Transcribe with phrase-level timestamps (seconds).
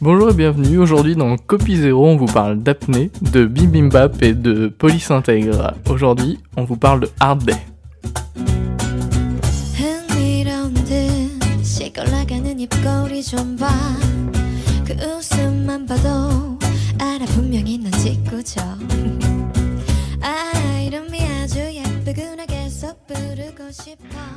[0.00, 0.78] Bonjour et bienvenue.
[0.78, 5.74] Aujourd'hui dans Copy Zéro, on vous parle d'apnée, de bibimbap et de police intègre.
[5.88, 7.54] Aujourd'hui, on vous parle de Hard Day.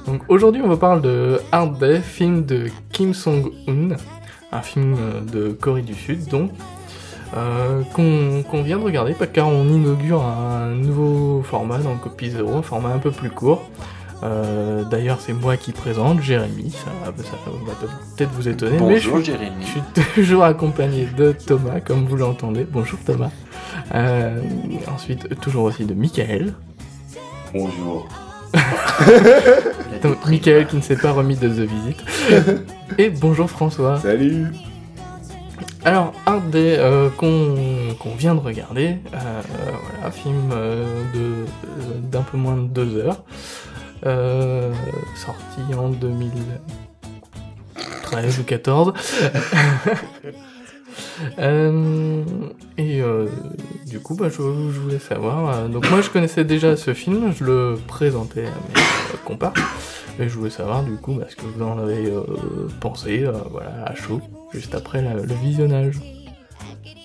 [0.06, 3.96] Donc aujourd'hui on vous parle de Hard Day, film de Kim Song-un,
[4.56, 6.52] un film euh, de Corée du Sud, donc
[7.36, 12.56] euh, qu'on vient de regarder, pas car on inaugure un nouveau format dans Copie Zéro,
[12.58, 13.70] un format un peu plus court.
[14.24, 19.10] Euh, D'ailleurs, c'est moi qui présente, Jérémy, ça, ça va peut-être vous étonner, mais je
[19.10, 19.56] Bonjour suis Jérémy.
[19.62, 22.66] Je suis toujours accompagné de Thomas, comme vous l'entendez.
[22.70, 23.32] Bonjour Thomas.
[23.94, 24.40] Euh,
[24.94, 26.54] ensuite, toujours aussi de Michael.
[27.54, 28.08] Bonjour.
[30.04, 31.98] Donc, Michael qui ne s'est pas remis de The Visit.
[32.98, 34.00] Et bonjour François.
[34.00, 34.48] Salut
[35.84, 37.56] Alors, un des euh, qu'on
[38.18, 39.42] vient de regarder, euh,
[39.92, 41.46] voilà, film euh, euh,
[42.12, 43.24] d'un peu moins de deux heures,
[45.16, 48.94] sorti en 2013 ou 14.
[51.40, 52.24] Euh,
[52.78, 53.28] et euh,
[54.06, 55.50] coup, bah, je, je voulais savoir.
[55.56, 59.52] euh, donc moi, je connaissais déjà ce film, je le présentais à mes euh, compas,
[60.20, 62.22] mais je voulais savoir du coup bah, ce que vous en avez euh,
[62.80, 64.22] pensé, euh, voilà, à chaud,
[64.54, 65.96] juste après la- le visionnage.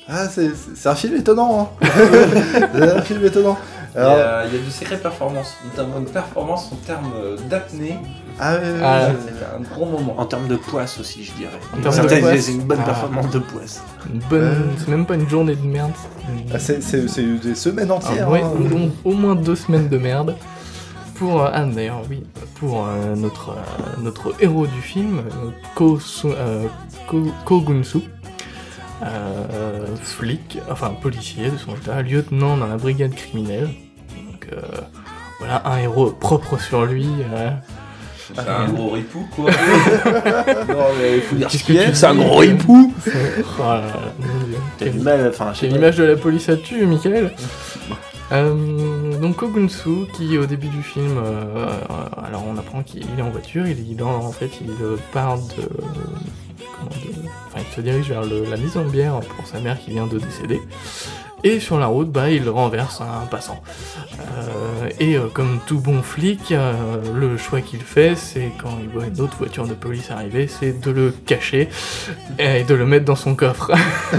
[0.09, 1.87] Ah, c'est c'est un film étonnant hein.
[2.75, 3.57] C'est un film étonnant
[3.95, 7.13] Il y, a, il y a de sacrées performances, notamment une performance en termes
[7.49, 7.97] d'apnée.
[8.41, 9.09] Ah, ouais, ouais, Ah.
[9.21, 10.15] C'était un gros moment.
[10.19, 11.53] En termes de poisse aussi, je dirais.
[11.77, 12.41] En termes de c'est- poisse.
[12.41, 12.87] C'est une bonne Ah.
[12.87, 13.83] performance de poisse.
[14.13, 14.55] Une bonne, Euh.
[14.79, 15.93] c'est même pas une journée de merde.
[16.53, 18.29] Ah, c'est des semaines Ah, entières.
[18.31, 18.91] ouais, hein.
[19.05, 20.37] au, au moins deux semaines de merde.
[21.17, 22.23] Pour, euh, ah d'ailleurs oui,
[22.55, 23.55] pour euh, notre, euh,
[24.01, 25.21] notre héros du film,
[25.75, 26.29] Ko, Su-
[27.07, 28.01] Ko, Ko Gun-soo,
[29.03, 33.69] euh, flic, enfin policier de son état, lieutenant dans la brigade criminelle.
[34.31, 34.61] Donc euh,
[35.41, 37.07] voilà, un héros propre sur lui.
[38.35, 39.51] C'est un gros ripou quoi.
[40.69, 41.95] Non, mais il faut dire Qu'est-ce que tu est.
[41.95, 42.57] C'est un gros Dieu.
[44.79, 47.33] T'as mal, enfin, J'ai l'image de la police à dessus, Michael.
[48.33, 51.67] Euh, donc Kogunsu, qui au début du film, euh, euh,
[52.25, 54.71] alors on apprend qu'il est en voiture, il, il en, en fait il
[55.13, 55.43] part de,
[56.77, 59.81] comment de- enfin il se dirige vers le- la mise en bière pour sa mère
[59.81, 60.61] qui vient de décéder.
[61.43, 63.63] Et sur la route, bah, il renverse un passant.
[64.21, 66.73] Euh, et euh, comme tout bon flic, euh,
[67.15, 70.81] le choix qu'il fait, c'est quand il voit une autre voiture de police arriver, c'est
[70.81, 71.69] de le cacher
[72.39, 73.71] et de le mettre dans son coffre.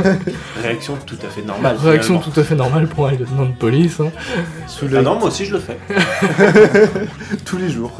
[0.64, 1.76] Réaction tout à fait normale.
[1.78, 2.34] Réaction finalement.
[2.34, 4.00] tout à fait normale pour un lieutenant de police.
[4.00, 4.10] hein.
[4.68, 5.78] Sous Ah l'œil non, moi aussi je le fais.
[7.46, 7.92] tous les jours.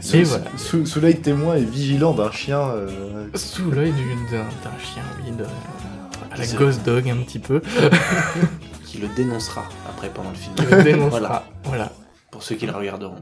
[0.00, 0.44] sous Et voilà.
[0.56, 2.60] sous- sous l'œil témoin et vigilant d'un chien.
[2.60, 2.88] euh,
[3.34, 4.44] Sous l'œil du- d'un
[4.82, 5.44] chien, oui, de,
[6.38, 7.60] la ghost dog un petit peu.
[8.84, 10.54] Qui le dénoncera après pendant le film.
[10.54, 11.18] qui le dénoncera.
[11.18, 11.44] Voilà.
[11.64, 11.92] Voilà.
[12.30, 13.20] Pour ceux qui le regarderont.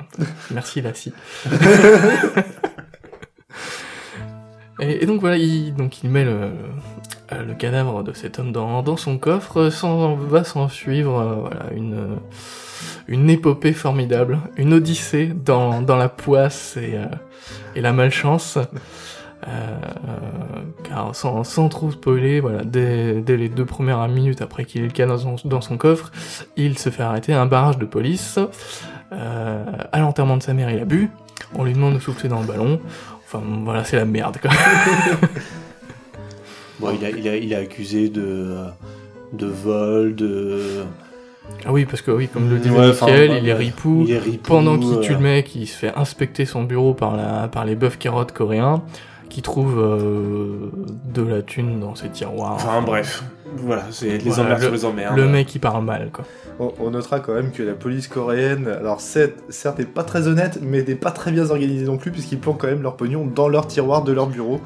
[0.53, 1.13] Merci Lassie.
[4.81, 6.51] et, et donc voilà, il, donc il met le,
[7.33, 11.35] euh, le cadavre de cet homme dans, dans son coffre, sans, va s'en suivre euh,
[11.41, 12.19] voilà, une,
[13.09, 17.07] une épopée formidable, une odyssée dans, dans la poisse et, euh,
[17.75, 18.59] et la malchance.
[19.49, 19.79] Euh,
[20.83, 24.87] car sans, sans trop spoiler, voilà, dès, dès les deux premières minutes après qu'il ait
[24.87, 26.11] le cadavre dans son, dans son coffre,
[26.57, 28.39] il se fait arrêter à un barrage de police.
[29.13, 31.11] Euh, à l'enterrement de sa mère, il a bu.
[31.55, 32.81] On lui demande de souffler dans le ballon.
[33.25, 34.51] Enfin, voilà, c'est la merde, quoi.
[36.79, 38.55] Bon, il, a, il, a, il est accusé de,
[39.33, 40.85] de vol, de.
[41.65, 44.05] Ah oui, parce que oui, comme le disait Ouais, enfin, ouais, il est ripou.
[44.07, 46.93] Il est ripou, Pendant qu'il euh, tue le mec, il se fait inspecter son bureau
[46.93, 48.83] par, la, par les bœufs carottes coréens,
[49.29, 50.71] qui trouvent euh,
[51.13, 52.55] de la thune dans ses tiroirs.
[52.55, 53.25] Enfin bref,
[53.57, 55.17] voilà, c'est les Voilà, emmerdes le- sur les emmerdes.
[55.17, 56.25] Le mec, il parle mal, quoi.
[56.59, 60.27] On, on notera quand même que la police coréenne, alors certes, certes, n'est pas très
[60.29, 63.27] honnête, mais n'est pas très bien organisée non plus, puisqu'ils planquent quand même leur pognon
[63.27, 64.61] dans leur tiroir de leur bureau.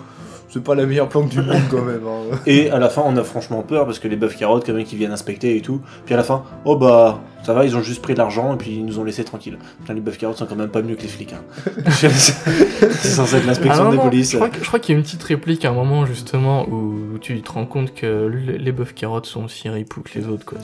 [0.52, 2.00] C'est pas la meilleure planque du monde quand même.
[2.06, 2.36] hein.
[2.46, 4.84] Et à la fin, on a franchement peur parce que les bœufs carottes, quand même,
[4.84, 5.80] qui viennent inspecter et tout.
[6.04, 8.56] Puis à la fin, oh bah, ça va, ils ont juste pris de l'argent et
[8.56, 9.58] puis ils nous ont laissé tranquilles.
[9.80, 11.32] Putain, les bœufs carottes sont quand même pas mieux que les flics.
[11.34, 11.62] Hein.
[11.90, 14.32] c'est censé être l'inspection des polices.
[14.32, 16.68] Je crois, que- je crois qu'il y a une petite réplique à un moment, justement,
[16.68, 20.44] où tu te rends compte que les bœufs carottes sont aussi ripoux que les autres,
[20.44, 20.58] quoi.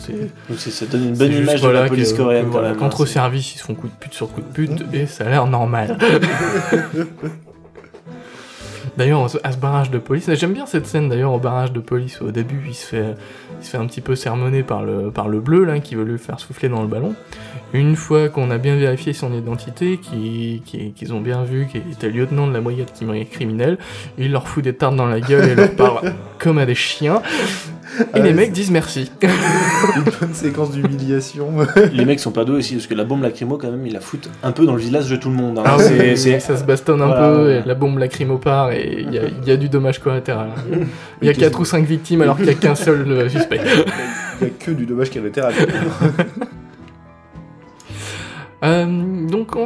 [0.49, 2.47] Donc ça donne une bonne image de la police que- coréenne.
[2.47, 4.85] quand voilà, hein, c'est- services, ils se font coup de pute sur coup de pute,
[4.93, 5.97] et ça a l'air normal.
[8.97, 12.23] D'ailleurs, à ce barrage de police, j'aime bien cette scène d'ailleurs au barrage de police.
[12.23, 13.15] Au début, il se fait,
[13.61, 16.05] il se fait un petit peu sermonner par le, par le bleu là, qui veut
[16.05, 17.15] lui faire souffler dans le ballon.
[17.75, 21.83] Une fois qu'on a bien vérifié son identité, qu'ils qui- qu'ils ont bien vu qu'il
[21.93, 23.77] était lieutenant de la brigade qui- criminelle,
[24.17, 27.21] il leur fout des tartes dans la gueule et leur parle comme à des chiens.
[28.01, 29.11] Et Ah les ouais, mecs disent merci.
[29.23, 31.49] Une bonne séquence d'humiliation.
[31.93, 34.01] Les mecs sont pas doués aussi, parce que la bombe lacrymo, quand même, ils la
[34.01, 35.59] foutent un peu dans le village de tout le monde.
[35.59, 35.63] hein.
[35.65, 37.63] Ah C'est- oui, c'est- ça se bastonne un Voilà, peu, ouais.
[37.65, 40.49] et la bombe lacrymo part, et il y a, il y a du dommage collatéral.
[40.71, 40.79] Il
[41.27, 43.61] y a Mais 4 ou 5 victimes alors qu'il n'y a qu'un seul euh, suspect.
[44.41, 45.55] Il n'y a que du dommage collatéral.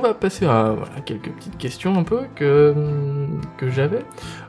[0.00, 2.74] on va passer à voilà, quelques petites questions un peu que,
[3.58, 4.04] que j'avais.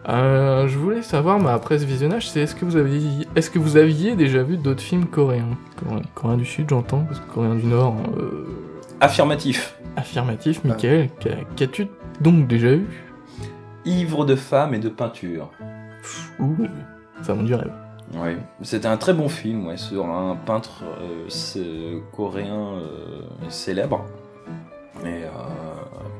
[0.10, 3.60] Euh, je voulais savoir, bah, après ce visionnage, c'est est-ce que vous aviez, est-ce que
[3.60, 5.58] vous aviez déjà vu d'autres films coréens?
[5.84, 8.48] Coréens, Coréens du Sud, j'entends, parce que Coréens du Nord, euh,
[9.02, 9.76] Affirmatif.
[9.96, 10.64] affirmatif.
[10.64, 11.88] Michael, qu'a- qu'as-tu
[12.22, 12.86] donc déjà eu
[13.86, 15.50] Ivre de femme et de peinture.
[16.40, 16.56] Ouh,
[17.24, 17.72] ça m'en du rêve.
[18.14, 18.32] Oui,
[18.62, 24.06] c'était un très bon film ouais, sur un peintre euh, coréen euh, célèbre.
[25.04, 25.30] Et euh,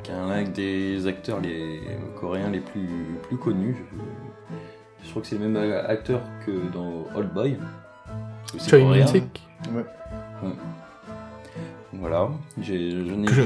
[0.04, 1.82] qui est un des acteurs les
[2.20, 3.76] coréens les plus, plus connus.
[5.00, 7.58] Je, je crois que c'est le même acteur que dans Old Boy.
[8.68, 8.80] Choi.
[8.80, 9.42] Min-sik,
[11.94, 12.30] Voilà,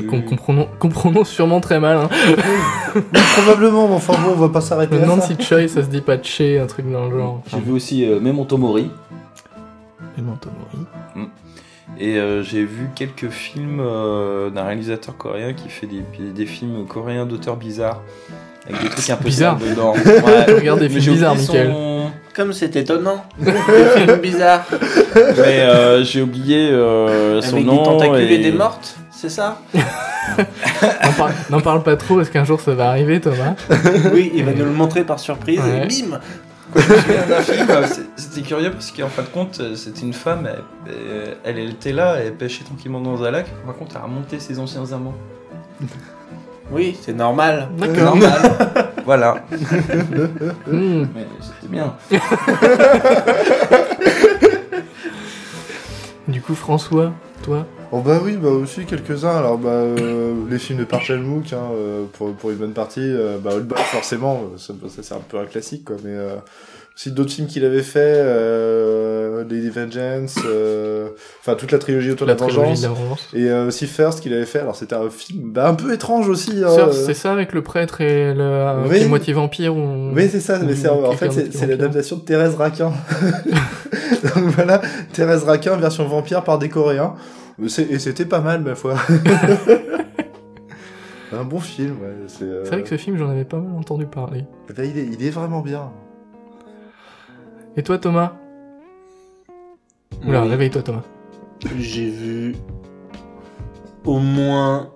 [0.09, 1.97] qu'on qu'on prononce sûrement très mal.
[1.97, 2.09] Hein.
[3.35, 5.05] Probablement, mais enfin bon, on va pas Je s'arrêter me là.
[5.05, 7.41] demande si Choi ça se dit pas Che, un truc dans le genre.
[7.47, 8.89] J'ai vu aussi euh, Memento Mori.
[10.17, 11.27] Memento Mori.
[12.00, 16.01] Et euh, j'ai vu quelques films euh, d'un réalisateur coréen qui fait des,
[16.33, 18.01] des films coréens d'auteurs bizarres.
[18.68, 19.57] Avec des trucs un peu Bizarres.
[19.57, 19.94] dedans.
[19.94, 20.80] Ouais.
[20.80, 23.24] Des films bizarres, son- Comme c'est étonnant.
[24.21, 24.65] bizarre.
[25.15, 27.77] Mais euh, j'ai oublié euh, son Avec nom.
[27.77, 29.62] des tentacules et et- des mortes, c'est ça
[30.38, 33.53] N'en parle, n'en parle pas trop, parce qu'un jour ça va arriver, Thomas.
[34.13, 35.83] Oui, il va nous le montrer par surprise Ouais.
[35.83, 36.19] et bim
[36.75, 40.48] d'un film, euh, c'est- c'était curieux parce qu'en fin de compte, euh, c'était une femme,
[40.48, 40.63] elle,
[41.45, 43.48] elle, elle était là, elle pêchait tranquillement dans un lac.
[43.66, 45.13] Par contre, elle a remonté ses anciens amants.
[46.72, 47.69] Oui, c'est normal.
[47.77, 48.16] D'accord.
[48.16, 48.42] Normal.
[49.06, 49.36] voilà.
[50.68, 51.06] Hmm.
[51.16, 51.94] Mais c'était bien.
[56.28, 57.12] Du coup, François,
[57.92, 59.38] Oh bah oui, bah aussi quelques-uns.
[59.38, 63.01] Alors bah euh, les films de Park Chan-wook hein, euh, pour pour une bonne partie.
[63.01, 65.95] euh, bah forcément, euh, ça, ça, c'est un peu un classique quoi.
[66.03, 66.15] Mais
[66.97, 71.09] aussi d'autres films qu'il avait fait, euh, Lady Vengeance, euh,
[71.42, 72.81] enfin toute la trilogie autour de La vengeance.
[72.81, 73.27] de la vengeance.
[73.33, 74.59] Et euh, aussi First qu'il avait fait.
[74.59, 76.63] Alors c'était un film bah, un peu étrange aussi.
[76.63, 76.92] hein, euh.
[76.94, 78.97] C'est ça avec le prêtre et le Oui.
[79.00, 80.12] qui est moitié vampire ou...
[80.13, 82.94] Oui, c'est ça, mais ou c'est, en fait, c'est, l'adaptation de Thérèse Raquin.
[84.36, 84.81] Donc voilà,
[85.12, 87.15] Thérèse Raquin, version vampire par des Coréens.
[87.62, 88.95] Et c'était pas mal, ma foi.
[91.33, 92.13] Un bon film, ouais.
[92.27, 94.45] C'est, euh, C'est vrai que ce film, j'en avais pas mal entendu parler.
[94.69, 95.92] bah, il, est, il est vraiment bien.
[97.77, 98.33] Et toi, Thomas
[100.25, 100.50] Oula, Oui.
[100.50, 101.04] réveille-toi, Thomas.
[101.77, 102.56] J'ai vu
[104.06, 104.89] au moins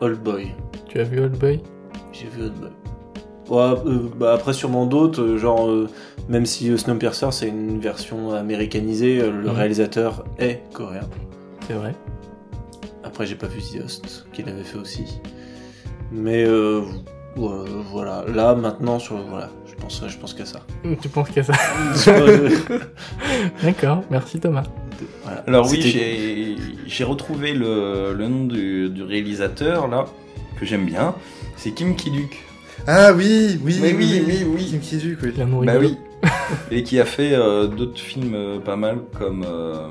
[0.00, 0.48] Old Boy.
[0.88, 1.60] Tu as vu Old Boy
[2.12, 2.70] J'ai vu Old Boy.
[3.48, 5.88] Ouais, euh, bah après sûrement d'autres, euh, genre euh,
[6.28, 9.48] même si Snowpiercer c'est une version américanisée, le Mhm.
[9.50, 11.02] réalisateur est coréen.
[11.66, 11.94] C'est vrai.
[13.04, 15.20] Après j'ai pas vu The Host qu'il avait fait aussi.
[16.12, 16.82] Mais euh,
[17.36, 20.60] voilà, là maintenant sur voilà, je pense je pense qu'à ça.
[21.02, 21.52] Tu penses qu'à ça
[23.62, 24.64] D'accord, merci Thomas.
[25.24, 25.42] voilà.
[25.46, 30.06] Alors oui, j'ai, j'ai retrouvé le, le nom du, du réalisateur là,
[30.58, 31.14] que j'aime bien.
[31.56, 32.36] C'est Kim Ki-duk.
[32.86, 34.64] Ah oui, oui, Mais oui, oui, oui.
[34.66, 35.32] Kim Ki-duk, oui.
[35.36, 35.80] Bah rigolo.
[35.80, 35.96] oui.
[36.70, 39.88] Et qui a fait euh, d'autres films euh, pas mal comme euh,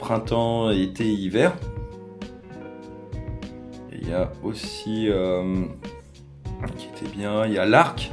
[0.00, 1.52] Printemps, été, hiver.
[3.92, 5.64] Et il y a aussi euh,
[6.76, 8.10] qui était bien, il y a L'Arc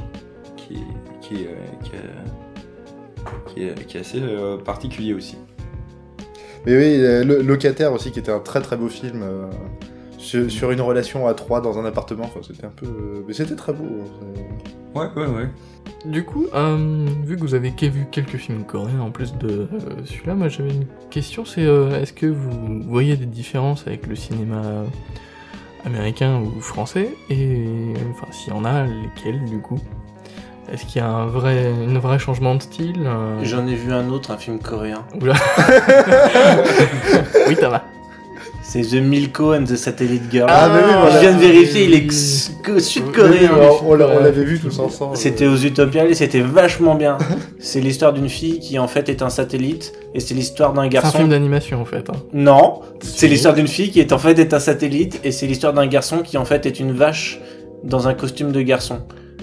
[0.66, 5.36] qui est, qui est, euh, qui est, qui est- qui est assez euh, particulier aussi.
[6.66, 9.22] Mais oui, euh, le Locataire aussi, qui était un très très beau film.
[9.22, 9.46] euh,
[10.18, 12.24] sur, sur une relation à trois dans un appartement.
[12.24, 12.86] Enfin, c'était un peu.
[12.86, 13.84] euh, Mais c'était très beau.
[13.84, 14.40] hein,
[14.94, 15.48] Ouais, ouais, ouais.
[16.06, 19.68] Du coup, euh, vu que vous avez vu quelques films coréens en plus de euh,
[20.04, 24.16] celui-là, moi j'avais une question, c'est euh, est-ce que vous voyez des différences avec le
[24.16, 24.62] cinéma
[25.84, 27.10] américain ou français?
[27.30, 29.78] Et enfin, s'il y en a, lesquels du coup?
[30.72, 33.92] Est-ce qu'il y a un vrai, une vrai changement de style un- J'en ai vu
[33.92, 35.04] un autre, un film coréen.
[35.20, 35.34] Oula.
[37.48, 37.82] oui, Thomas.
[38.62, 40.46] C'est The Milko and the Satellite Girl.
[40.50, 41.14] Ah, mais oui, voilà.
[41.14, 42.10] Je viens de vérifier, il est
[42.80, 43.50] sud-coréen.
[43.54, 45.16] oui, on l'a- on l'avait vu tous ensemble.
[45.16, 47.16] C'était aux Utopiales et c'était vachement bien.
[47.60, 50.86] C'est l'histoire d'une fille qui en fait est un satellite et c'est l'histoire d'un C'est
[50.88, 51.18] un garçon.
[51.18, 52.10] film d'animation en fait.
[52.10, 52.16] hein.
[52.32, 55.72] Non, c'est l'histoire d'une fille qui est en fait est un satellite et c'est l'histoire
[55.72, 57.40] d'un garçon qui en fait est une vache
[57.84, 58.98] dans un costume de garçon.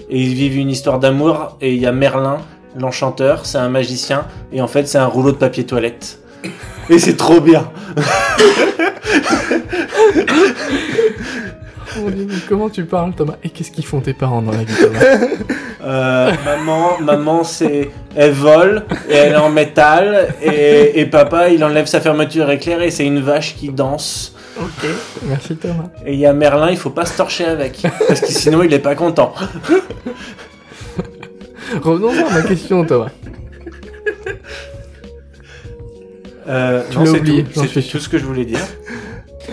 [0.08, 2.38] Et ils vivent une histoire d'amour et il y a Merlin,
[2.78, 6.18] l'enchanteur, c'est un magicien et en fait c'est un rouleau de papier toilette.
[6.90, 7.70] Et c'est trop bien.
[11.96, 13.36] Mon Dieu, mais comment tu parles, Thomas?
[13.44, 15.00] Et qu'est-ce qu'ils font tes parents dans la vie, Thomas?
[15.82, 21.62] Euh, maman, maman c'est elle vole et elle est en métal et, et papa il
[21.62, 24.34] enlève sa fermeture éclair et c'est une vache qui danse.
[24.58, 24.88] Ok,
[25.28, 25.90] merci Thomas.
[26.06, 28.72] Et il y a Merlin, il faut pas se torcher avec parce que sinon il
[28.72, 29.34] est pas content.
[31.82, 33.10] Revenons à ma question, Thomas.
[36.48, 38.60] Euh, Tu non, l'as c'est tout, c'est tout ce que je voulais dire.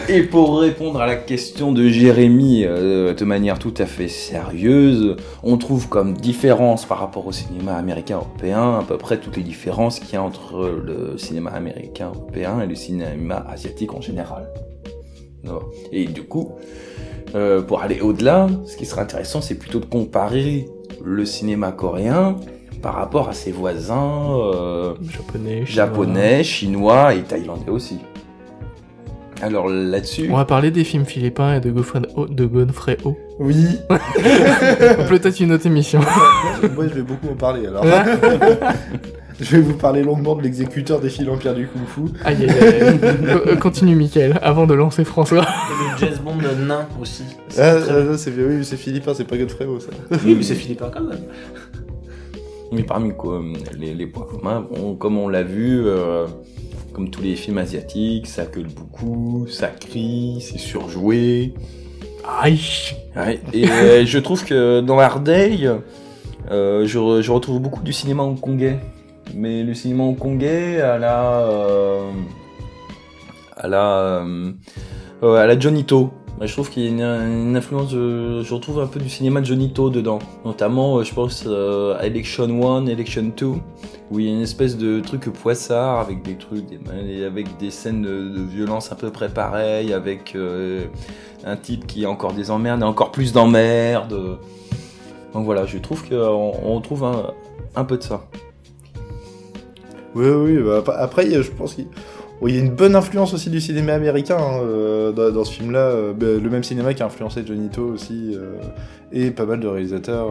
[0.08, 5.16] Et pour répondre à la question de Jérémy euh, de manière tout à fait sérieuse,
[5.44, 9.44] on trouve comme différence par rapport au cinéma américain européen à peu près toutes les
[9.44, 14.48] différences qu'il y a entre le cinéma américain européen et le cinéma asiatique en général.
[15.92, 16.52] Et du coup,
[17.36, 20.68] euh, pour aller au-delà, ce qui serait intéressant, c'est plutôt de comparer
[21.04, 22.36] le cinéma coréen
[22.82, 25.86] par rapport à ses voisins euh, Japonais, chinois.
[25.86, 27.98] japonais, chinois et thaïlandais aussi.
[29.42, 32.28] Alors là-dessus, On va parler des films philippins et de Godfrey O.
[32.28, 33.18] De Godfrey O.
[33.40, 33.66] Oui,
[35.10, 36.00] Peut-être une autre émission.
[36.76, 37.84] moi je vais beaucoup en parler alors.
[39.40, 42.02] je vais vous parler longuement de l'exécuteur des fils Empire du Kung Fu.
[42.24, 43.00] Aïe aïe aïe.
[43.00, 45.42] Co- euh, Continue, Michael, avant de lancer François.
[45.44, 46.36] Et le James Bond
[46.68, 47.24] nain aussi.
[47.50, 50.18] C'est Ah, ah, c'est oui, c'est philippin, c'est pas Godfrey ça.
[50.24, 51.20] Oui, mais c'est philippin quand même.
[52.72, 53.42] Mais parmi quoi,
[53.78, 56.26] les, les points communs, bon, comme on l'a vu, euh,
[56.94, 61.54] comme tous les films asiatiques, ça gueule beaucoup, ça crie, c'est surjoué.
[62.42, 62.60] Aïe.
[63.16, 65.60] Ouais, et euh, je trouve que dans Day,
[66.52, 68.80] euh, je, re- je retrouve beaucoup du cinéma hongkongais.
[69.34, 71.40] Mais le cinéma hongkongais à la...
[71.42, 72.12] euh,
[73.56, 74.24] à la...
[74.26, 74.52] euh,
[75.24, 76.12] à la Johnny To.
[76.42, 79.42] Bah, Je trouve qu'il y a une, influence, de- je retrouve un peu du cinéma
[79.42, 80.18] de Johnny To dedans.
[80.44, 83.46] Notamment, euh, je pense euh, Election 1, Election 2,
[84.10, 86.66] où il y a une espèce de truc poissard avec des trucs,
[87.28, 90.86] avec des scènes de, violence à peu près pareilles, avec euh,
[91.46, 94.40] un type qui a encore des emmerdes et encore plus d'emmerdes.
[95.34, 96.82] Donc voilà, je trouve qu'on on
[97.76, 98.26] un, peu de ça.
[100.16, 101.86] Oui, oui, bah, après- je pense qu'il
[102.50, 105.54] il y a une bonne influence aussi du cinéma américain hein, euh, dans, dans ce
[105.54, 105.80] film-là.
[105.80, 108.56] euh, bah, le même cinéma qui a influencé Johnny To aussi, euh,
[109.12, 110.28] et pas mal de réalisateurs.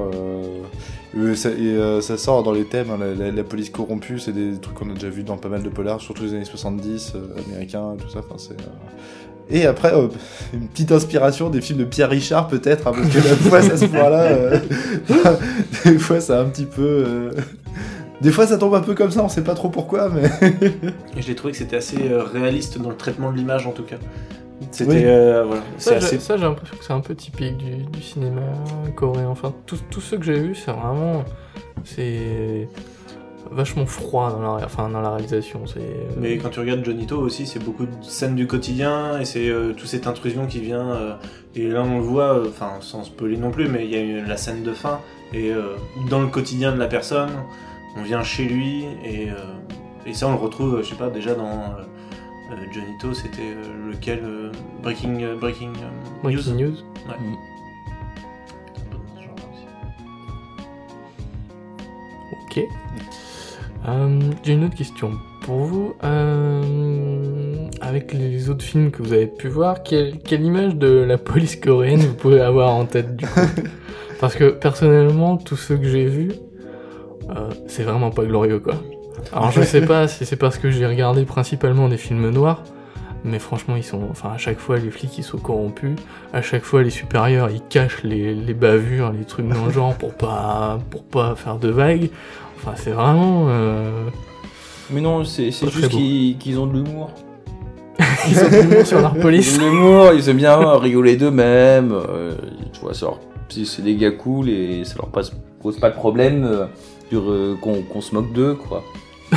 [1.15, 3.71] euh, et ça, et, euh, ça sort dans les thèmes, hein, la, la- la police
[3.71, 6.35] corrompue, c'est des trucs qu'on a déjà vu dans pas mal de polars, surtout les
[6.35, 8.21] années 70, euh, américains, tout ça.
[8.21, 10.09] enfin, c'est, euh, Et après, euh,
[10.53, 13.77] une petite inspiration des films de Pierre Richard peut-être, hein, parce que la fois, à
[13.77, 14.59] ce point-là, euh,
[15.85, 16.83] des fois, ça a un petit peu...
[16.83, 17.31] euh,
[18.21, 20.25] Des fois, ça tombe un peu comme ça, on sait pas trop pourquoi, mais...
[21.17, 23.83] Et j'ai trouvé que c'était assez euh, réaliste dans le traitement de l'image en tout
[23.85, 23.97] cas.
[24.71, 25.03] C'était Oui.
[25.05, 26.17] euh, voilà, c'est Ça, assez.
[26.17, 28.43] j'ai- ça, j'ai l'impression que c'est un peu typique du, du cinéma
[28.95, 29.29] coréen.
[29.29, 31.25] Enfin, tous tous ceux que j'ai vus, c'est vraiment.
[31.85, 32.69] C'est.
[33.51, 35.67] vachement froid dans la, enfin, dans la réalisation.
[35.67, 35.81] C'est.
[36.19, 39.49] Mais quand tu regardes Johnny To aussi, c'est beaucoup de scènes du quotidien et c'est
[39.49, 40.91] euh, toute cette intrusion qui vient.
[40.93, 41.15] euh,
[41.57, 44.01] et là, on le voit, euh, enfin, sans spoiler non plus, mais il y a
[44.03, 45.01] eu la scène de fin
[45.33, 45.75] et euh,
[46.11, 47.31] dans le quotidien de la personne,
[47.97, 49.35] on vient chez lui et, euh,
[50.07, 51.83] et ça, on le retrouve, je sais pas, déjà dans euh,
[52.53, 53.55] euh, Johnny To, c'était
[53.89, 56.55] lequel euh, Breaking euh, Breaking, euh, Breaking News.
[56.55, 56.77] News.
[57.09, 57.17] Ouais.
[57.21, 57.37] Mm.
[62.47, 62.61] Ok.
[63.89, 65.95] Euh, J'ai une autre question pour vous.
[66.03, 71.19] Euh, avec les autres films que vous avez pu voir, quelle, quelle image de la
[71.19, 73.41] police coréenne vous pouvez avoir en tête du coup?
[74.21, 76.33] Parce que personnellement, tous ceux que j'ai vus,
[77.29, 78.75] euh, c'est vraiment pas glorieux quoi.
[79.33, 82.63] Alors je sais pas si c'est parce que j'ai regardé principalement des films noirs,
[83.25, 85.97] mais franchement ils sont, enfin à chaque fois les flics ils sont corrompus,
[86.33, 89.95] à chaque fois les supérieurs ils cachent les, les bavures, les trucs dans le genre
[89.95, 92.09] pour pas pour pas faire de vagues.
[92.57, 93.91] Enfin c'est vraiment, euh...
[94.91, 97.11] Mais non, c'est juste qu'ils qu'ils ont de l'humour.
[98.29, 99.57] ils sont tellement sur leur Ils police.
[99.59, 101.93] ont de l'humour, ils aiment bien rigoler d'eux-mêmes.
[101.93, 102.33] euh,
[102.73, 105.95] tu vois, ça leur- c'est des gars cool et ça leur passe- pose pas de
[105.95, 106.69] problème
[107.11, 108.85] sur, euh, qu'on se moque d'eux, quoi.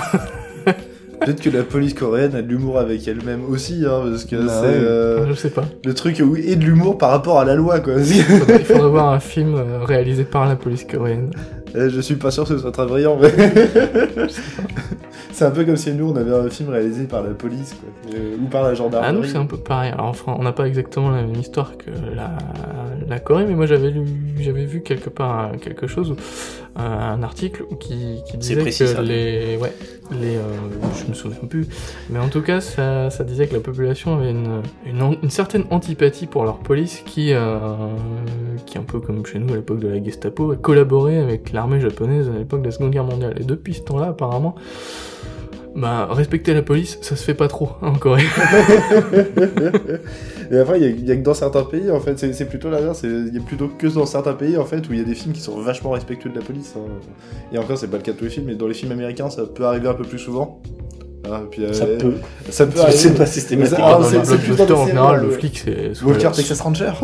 [1.19, 4.59] Peut-être que la police coréenne a de l'humour avec elle-même aussi, hein, parce que Bah
[4.61, 4.73] c'est ouais.
[4.73, 5.63] euh, Je sais pas.
[5.85, 7.93] le truc où et de l'humour par rapport à la loi, quoi.
[7.97, 11.31] Il faudrait, il faudrait voir un film euh, réalisé par la police coréenne.
[11.75, 13.31] Eh, Je suis pas sûr que ce soit très brillant, mais
[15.33, 17.89] c'est un peu comme si nous on avait un film réalisé par la police, quoi,
[18.15, 19.09] Euh, ou par la gendarmerie.
[19.09, 19.91] Ah nous c'est un peu pareil.
[19.91, 22.31] Alors enfin on n'a pas exactement la même histoire que la,
[23.07, 24.05] la Corée, mais moi j'avais lu,
[24.39, 28.83] j'avais vu quelque part euh, quelque chose, où, euh, un article qui, qui disait précis,
[28.83, 29.01] que ça.
[29.01, 29.73] les, ouais,
[30.11, 30.41] les, euh,
[31.03, 31.67] je me souviens plus,
[32.09, 35.29] mais en tout cas ça, ça disait que la population avait une, une, an- une
[35.29, 37.59] certaine antipathie pour leur police qui, euh,
[38.65, 41.79] qui un peu comme chez nous à l'époque de la Gestapo, a collaboré avec l'armée
[41.79, 43.35] japonaise à l'époque de la Seconde Guerre mondiale.
[43.39, 44.55] Et depuis ce temps-là, apparemment,
[45.75, 48.23] bah, respecter la police, ça se fait pas trop hein, en Corée.
[50.51, 53.01] Et après, il y, a- que dans certains pays, en fait, c'est plutôt l'inverse.
[53.03, 55.15] Il y a plutôt que dans certains pays, en fait, où il y a des
[55.15, 56.73] films qui sont vachement respectueux de la police.
[56.77, 56.81] hein.
[57.51, 59.29] Et encore, c'est pas le cas de tous les films, mais dans les films américains,
[59.29, 60.61] ça peut arriver un peu plus souvent.
[61.31, 62.15] Ah, puis, euh, Ça peut.
[62.49, 62.83] Ça peut pas.
[62.83, 62.91] Ah, dans
[64.03, 66.03] c'est- les c'est plus dans blockbusters, en général, le flic, c'est...
[66.03, 66.91] Walker Texas Ranger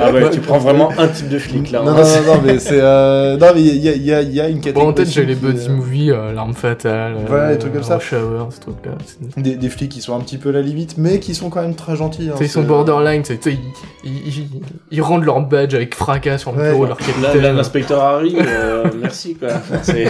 [0.00, 1.82] Ah ouais, tu prends vraiment un type de flic là.
[1.82, 1.94] non, hein.
[1.94, 2.80] non, non, non, mais c'est.
[2.80, 3.36] Euh...
[3.36, 4.86] Non, mais il y a, une Bon, catégorie.
[4.86, 7.72] en tête, j'ai de les films buddy euh, movies, euh, L'arme fatale, Voilà, des trucs
[7.72, 7.96] comme ça.
[7.96, 8.92] Rush Hour, ce truc-là.
[9.04, 11.62] c'est- Des, flics qui sont un petit peu à la limite, mais qui sont quand
[11.62, 12.30] même très gentils.
[12.32, 13.58] hein, ils sont borderline, tu sais, ils,
[14.04, 14.48] ils, ils,
[14.92, 17.42] ils rendent leur badge avec fracas sur le bureau de leur Là, capitaine.
[17.42, 18.36] là, l'inspecteur Harry,
[19.02, 19.48] merci quoi.
[19.82, 20.06] C'est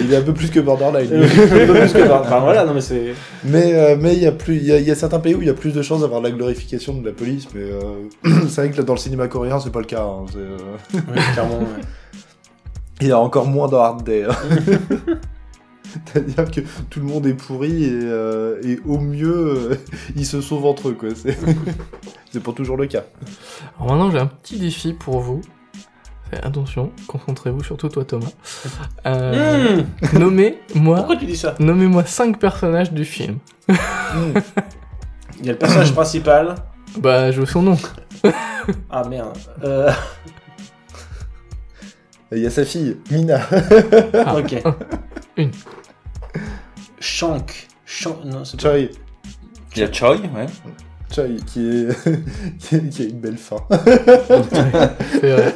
[0.00, 1.12] Il est un peu plus que borderline.
[1.14, 1.20] un
[1.66, 3.14] peu plus que Enfin voilà, non mais c'est.
[3.44, 5.34] Mais euh, mais il y a plus il y a, il y a certains pays
[5.34, 8.08] où il y a plus de chances d'avoir la glorification de la police mais euh,
[8.48, 10.56] c'est vrai que là, dans le cinéma coréen c'est pas le cas hein, euh,
[10.94, 11.58] Ouais, clairement.
[11.58, 11.82] ouais.
[13.00, 14.34] il y a encore moins dans Hard Day hein.
[16.12, 19.74] c'est-à-dire que tout le monde est pourri et, euh, et au mieux euh,
[20.16, 21.36] ils se sauvent entre eux quoi c'est
[22.32, 23.04] c'est pas toujours le cas
[23.78, 25.40] Alors maintenant, j'ai un petit défi pour vous.
[26.42, 28.30] Attention, concentrez-vous, surtout toi, Thomas.
[29.06, 30.18] Euh, Mmh.
[30.18, 33.38] Nommez-moi Pourquoi tu dis ça nommez-moi 5 personnages du film.
[33.68, 33.74] Hmm.
[35.40, 36.54] Il y a le personnage principal.
[36.98, 37.78] Bah, je veux son nom.
[38.90, 39.36] Ah merde.
[39.62, 39.92] Euh,
[42.32, 43.40] Et il y a sa fille Mina
[44.26, 44.56] Ah, ok.
[45.36, 45.52] Une.
[46.98, 47.68] Shank.
[47.84, 48.24] Shank.
[48.24, 48.70] Non, c'est pas.
[48.70, 48.78] Choi
[49.76, 50.46] Il y a Choi, ouais.
[51.14, 51.88] Choi qui est
[52.58, 55.54] qui, est- qui a une belle fin C'est vrai.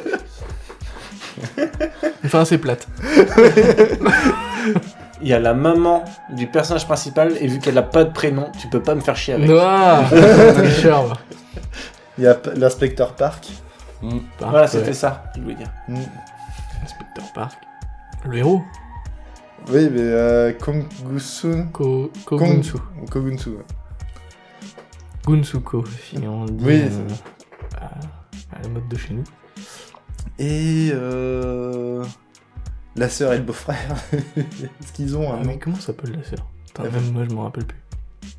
[2.25, 2.87] Enfin, c'est plate.
[5.21, 8.51] Il y a la maman du personnage principal et vu qu'elle a pas de prénom,
[8.59, 9.47] tu peux pas me faire chier avec.
[9.47, 9.99] Noah
[10.57, 11.21] Richard,
[12.17, 13.47] il y a p- l'inspecteur Park
[14.03, 14.17] Mm.
[14.39, 14.67] Voilà, Ouais.
[14.67, 15.67] c'était ça, je voulais dire.
[15.87, 15.97] Hmm.
[16.83, 17.53] Inspecteur Park.
[18.25, 18.63] Le héros.
[19.71, 22.77] oui mais euh, Kong Gusun Ko Kogunsu.
[23.11, 23.65] Kogunsu ouais.
[25.23, 27.07] Gunsuko, si on dit Oui, euh,
[27.79, 27.85] à,
[28.57, 29.23] à la mode de chez nous.
[30.43, 32.03] Et euh...
[32.95, 33.77] la sœur et le beau-frère.
[34.37, 36.83] Est-ce qu'ils ont un Ah, nom mais comment s'appelle la sœur Putain,
[37.13, 37.77] moi, je m'en rappelle plus.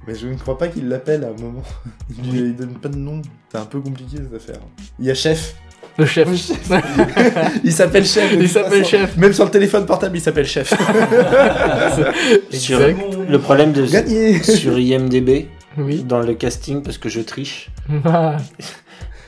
[0.07, 1.63] Mais je ne crois pas qu'il l'appelle à un moment.
[2.25, 3.23] Il, lui- il donne pas de nom.
[3.51, 4.61] C'est un peu compliqué cette affaire.
[4.99, 5.55] Il y a chef.
[5.99, 6.27] Le chef.
[7.65, 8.33] Il s'appelle chef.
[8.33, 9.17] Il s'appelle chef.
[9.17, 10.73] Même sur le téléphone portable, il s'appelle chef.
[12.51, 14.43] Sur le problème de Gagné.
[14.43, 16.03] sur IMDb Oui.
[16.03, 17.71] dans le casting parce que je triche,
[18.07, 18.39] Ah,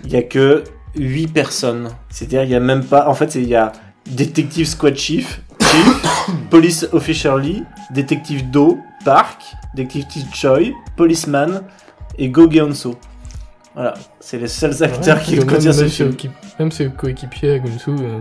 [0.04, 0.64] il y a que
[0.96, 1.90] 8 personnes.
[2.10, 3.72] C'est-à-dire il y a même pas en fait il y a
[4.06, 6.02] détective squad chief, chief
[6.50, 9.42] police officially, détective Do, Park,
[9.74, 11.62] détective Choi, policeman
[12.18, 12.96] et Go Geonso.
[13.74, 16.14] Voilà, c'est les seuls acteurs ouais, qui même, contiennent ce film.
[16.60, 18.20] même ses coéquipiers à Gunsu, euh,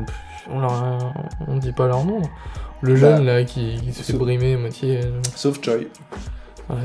[0.50, 1.14] on, leur,
[1.48, 2.22] on dit pas leur nom.
[2.82, 5.02] Le Bah, jeune là qui, qui se fait brimer à moitié.
[5.06, 5.76] euh, Sauf Choi.
[5.76, 5.86] ouais,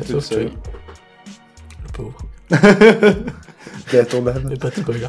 [0.06, 0.28] sauf.
[0.28, 0.38] Choi.
[0.42, 2.18] Le pauvre.
[3.92, 4.44] À ton âme.
[4.50, 5.06] Mais pas de spoiler.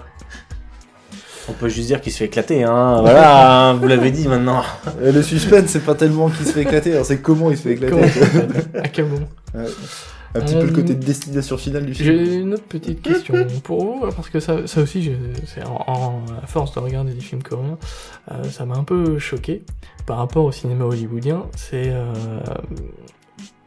[1.49, 3.01] On peut juste dire qu'il se fait éclater hein.
[3.01, 4.63] Voilà, hein, vous l'avez dit maintenant.
[5.01, 7.73] Le suspense, c'est pas tellement qu'il se fait éclater, hein, c'est comment il se fait
[7.73, 7.95] éclater.
[8.31, 8.47] Comment
[8.83, 12.07] À quel moment Un petit peu le Euh, côté de destination finale du film.
[12.25, 13.33] J'ai une autre petite question
[13.63, 15.11] pour vous, parce que ça, ça aussi, je-
[15.47, 17.77] c'est en, en- à force de regarder des films coréens,
[18.31, 19.63] euh, ça m'a un peu choqué
[20.05, 21.43] par rapport au cinéma hollywoodien.
[21.57, 22.13] C'est euh,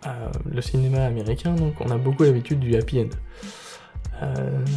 [0.07, 0.09] euh,
[0.53, 3.09] le cinéma américain, donc on a beaucoup l'habitude du happy end.
[4.23, 4.27] Euh,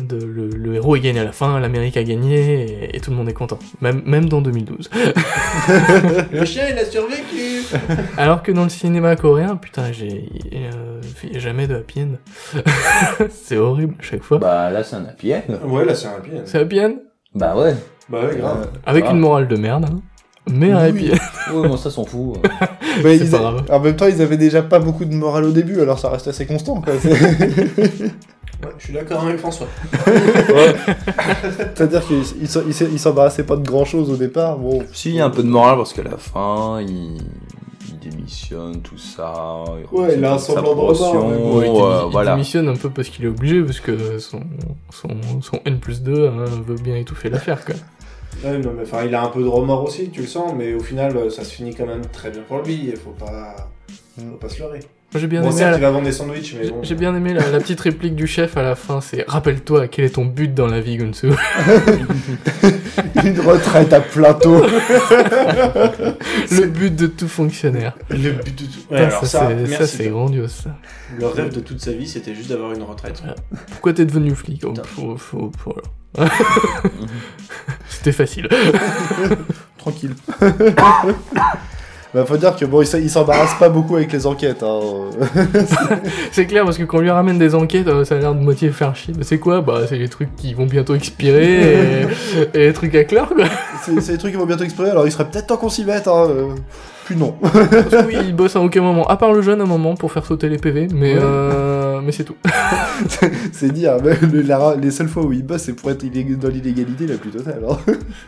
[0.07, 3.11] de, le, le héros est gagné à la fin, l'Amérique a gagné et, et tout
[3.11, 4.89] le monde est content, même, même dans 2012.
[6.31, 7.63] Le chien il a survécu.
[8.17, 10.99] Alors que dans le cinéma coréen, putain, j'ai euh,
[11.35, 12.61] jamais de happy end.
[13.29, 14.39] c'est horrible à chaque fois.
[14.39, 15.41] Bah là, c'est un happy end.
[15.67, 16.41] Ouais, là c'est un bien.
[16.45, 16.95] C'est happy end?
[17.35, 17.75] Bah ouais.
[18.09, 19.99] Bah ouais, Euh, Avec une morale de merde, hein.
[20.51, 21.11] mais un Oui.
[21.11, 21.53] happy end.
[21.61, 22.37] Ouais, moi ça s'en fout.
[23.03, 23.63] c'est ils pas a- grave.
[23.69, 26.27] En même temps, ils avaient déjà pas beaucoup de morale au début, alors ça reste
[26.27, 26.81] assez constant.
[26.81, 26.93] Quoi.
[28.65, 29.67] Ouais, je suis d'accord avec François.
[31.75, 32.03] C'est-à-dire
[32.91, 34.57] ils s'embarrassaient pas de grand chose au départ.
[34.57, 37.17] Bon, si, il y a un peu de morale parce qu'à la fin, il,
[37.87, 39.63] il démissionne, tout ça.
[39.91, 42.31] Ouais, il a un semblant de Ouais, il, démi- euh, il voilà.
[42.31, 44.41] démissionne un peu parce qu'il est obligé, parce que son,
[44.91, 45.09] son,
[45.41, 47.75] son N plus 2 hein, veut bien étouffer l'affaire, quoi.
[48.43, 50.73] Ouais, non, mais enfin, il a un peu de remords aussi, tu le sens, mais
[50.73, 53.55] au final, ça se finit quand même très bien pour lui, il faut pas,
[54.17, 54.79] faut pas se leurrer.
[55.19, 55.57] J'ai bien Bon, aimé.
[55.57, 56.79] certes, la- il va vendre des sandwichs, mais bon.
[56.83, 60.05] J'ai bien aimé la, la petite réplique du chef à la fin, c'est Rappelle-toi, quel
[60.05, 61.29] est ton but dans la vie, Gunsu
[63.23, 64.63] Une retraite à plateau.
[66.51, 67.93] Le but de tout fonctionnaire.
[68.09, 68.79] Le but de tout.
[68.91, 69.97] Ouais, Putain, alors ça, ça, c'est- ça, merci.
[69.97, 70.75] c'est grandiose, ça.
[71.19, 73.21] Le rêve de toute sa vie, c'était juste d'avoir une retraite.
[73.71, 74.83] Pourquoi t'es devenu flic Oh, Putain.
[74.83, 75.75] faut- faut- faut-
[76.15, 76.31] voilà.
[77.89, 78.47] C'était facile.
[79.77, 80.13] Tranquille.
[82.15, 84.63] Bah, faut dire que bon, il s'embarrasse pas beaucoup avec les enquêtes.
[84.63, 84.79] Hein.
[86.31, 88.39] C'est clair, parce que quand on lui ramène des enquêtes, euh, ça a l'air de
[88.41, 89.13] moitié faire chier.
[89.17, 89.61] Mais c'est quoi?
[89.61, 92.05] Bah, c'est les trucs qui vont bientôt expirer et,
[92.53, 93.45] et les trucs à clore, quoi.
[93.83, 96.07] C'est des trucs qui vont bientôt expirer, alors il serait peut-être temps qu'on s'y mette.
[96.07, 96.25] Hein.
[96.29, 96.47] euh,
[97.05, 97.35] Puis non.
[97.41, 99.95] Parce que oui, il bosse à aucun moment, à part le jeune à un moment
[99.95, 101.19] pour faire sauter les PV, mais, Ouais.
[101.21, 102.35] euh, mais c'est tout.
[103.51, 106.03] c'est dire, le- la- les seules fois où il bosse, c'est pour être
[106.39, 107.61] dans l'illégalité la plus totale.
[107.69, 107.77] hein.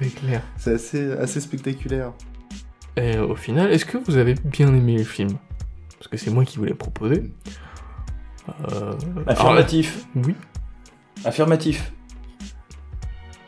[0.02, 0.42] C'est clair.
[0.58, 2.12] C'est assez, assez spectaculaire.
[2.98, 5.30] Et au final, est-ce que vous avez bien aimé le film?
[5.98, 7.24] Parce que c'est moi qui vous l'ai proposé.
[8.72, 8.94] Euh...
[9.28, 10.06] Affirmatif.
[10.16, 10.36] alors, oui.
[11.26, 11.92] Affirmatif.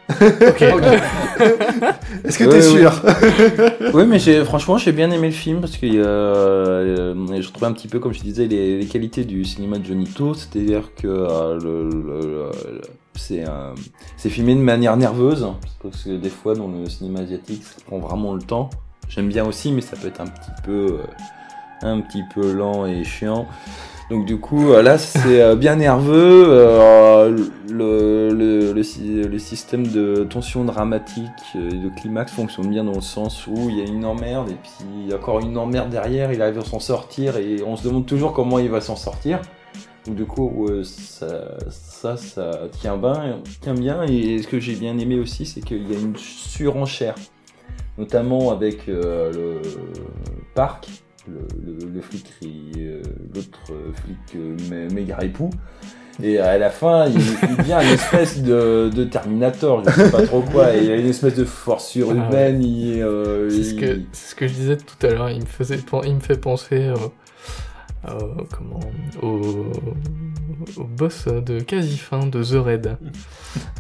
[0.22, 0.62] Ok.
[2.26, 2.62] Est-ce que Ouais, t'es ouais.
[2.62, 2.92] sûr?
[3.94, 7.68] Oui, mais j'ai, franchement, j'ai bien aimé le film parce que euh, euh, je trouvais
[7.68, 10.96] un petit peu, comme je disais, les, les qualités du cinéma de Johnny To, c'est-à-dire
[10.96, 12.82] que euh, le, le- le-
[13.16, 13.74] c'est, euh,
[14.18, 15.48] c'est filmé de manière nerveuse
[15.84, 18.72] parce que des fois, dans le cinéma asiatique, ça prend vraiment le temps.
[19.10, 21.04] J'aime bien aussi, mais ça peut être un petit peu, euh,
[21.82, 23.48] un petit peu lent et chiant.
[24.10, 26.46] Donc du coup, euh, là, c'est euh, bien nerveux.
[27.70, 32.94] le, le, le, sy- le système de tension dramatique et de climax fonctionne bien dans
[32.96, 34.72] le sens où il y a une emmerde et puis
[35.04, 36.32] il y a encore une emmerde derrière.
[36.32, 39.40] Il arrive à s'en sortir et on se demande toujours comment il va s'en sortir.
[40.06, 41.28] Donc du coup, ça,
[41.70, 44.04] ça, ça tient bien, tient bien.
[44.04, 47.16] Et ce que j'ai bien aimé aussi, c'est qu'il y a une surenchère,
[48.00, 49.62] notamment avec euh, le
[50.56, 50.90] parc
[51.28, 52.26] le, le, le flic,
[52.78, 53.02] euh,
[53.36, 55.52] l'autre flic euh, mé- méga époux.
[56.22, 60.24] Et à la fin, il, il devient une espèce de, de Terminator, je sais pas
[60.24, 60.74] trop quoi.
[60.76, 62.62] Il a une espèce de force surhumaine.
[62.66, 65.80] euh, C'est ce, que, c'est ce que je disais tout à l'heure, il me, faisait,
[66.06, 66.96] il me fait penser euh,
[68.08, 68.80] euh, comment,
[69.22, 69.66] au,
[70.78, 72.98] au boss de quasi fin de The Raid.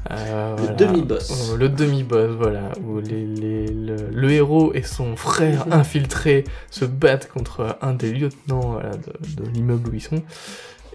[0.10, 0.74] Euh, Le voilà.
[0.76, 1.52] demi-boss.
[1.52, 6.86] Euh, le demi-boss, voilà, où les, les- le, le héros et son frère infiltré se
[6.86, 10.24] battent contre un des lieutenants voilà, de, de l'immeuble où ils sont.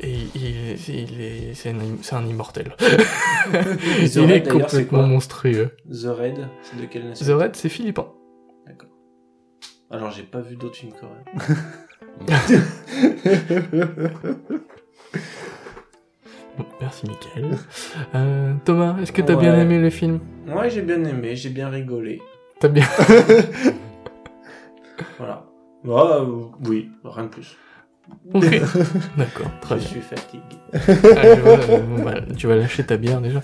[0.01, 1.71] Et il, il est, c'est,
[2.15, 2.75] un, immortel.
[3.53, 5.77] The il est complètement monstrueux.
[5.89, 8.09] The Raid, c'est de quelle The nationalité Raid, c'est philippin.
[8.67, 8.89] D'accord.
[9.91, 11.57] Alors, j'ai pas vu d'autres films coréens.
[16.57, 17.59] Bon, Merci, Michael.
[18.15, 19.41] Euh, Thomas, est-ce que t'as Ouais.
[19.41, 20.21] bien aimé le film?
[20.47, 22.23] Ouais, j'ai bien aimé, j'ai bien rigolé.
[22.61, 22.85] T'as bien.
[25.19, 25.45] Voilà.
[25.87, 26.25] Euh,
[26.67, 27.57] oui, rien de plus.
[28.33, 28.45] Ok.
[29.17, 29.89] D'accord, très Je bien.
[29.89, 30.43] suis fatigué.
[30.73, 30.79] Ah,
[31.35, 33.41] je vois, euh, bon, bah, tu vas lâcher ta bière déjà.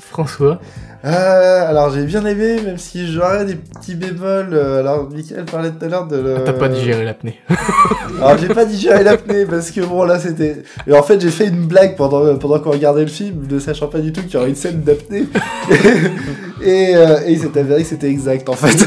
[0.00, 0.60] François,
[1.02, 4.50] Euh, alors j'ai bien aimé, même si j'aurais des petits bémols.
[4.52, 6.16] euh, alors Michael parlait tout à l'heure de.
[6.16, 7.40] le- Ah, t'as pas digéré l'apnée.
[8.20, 10.62] Alors j'ai pas digéré l'apnée parce que bon là c'était.
[10.86, 13.86] Et en fait j'ai fait une blague pendant pendant qu'on regardait le film, ne sachant
[13.86, 15.24] pas du tout qu'il y aurait une scène d'apnée.
[16.62, 18.76] et euh, et il s'est avéré que c'était exact en fait.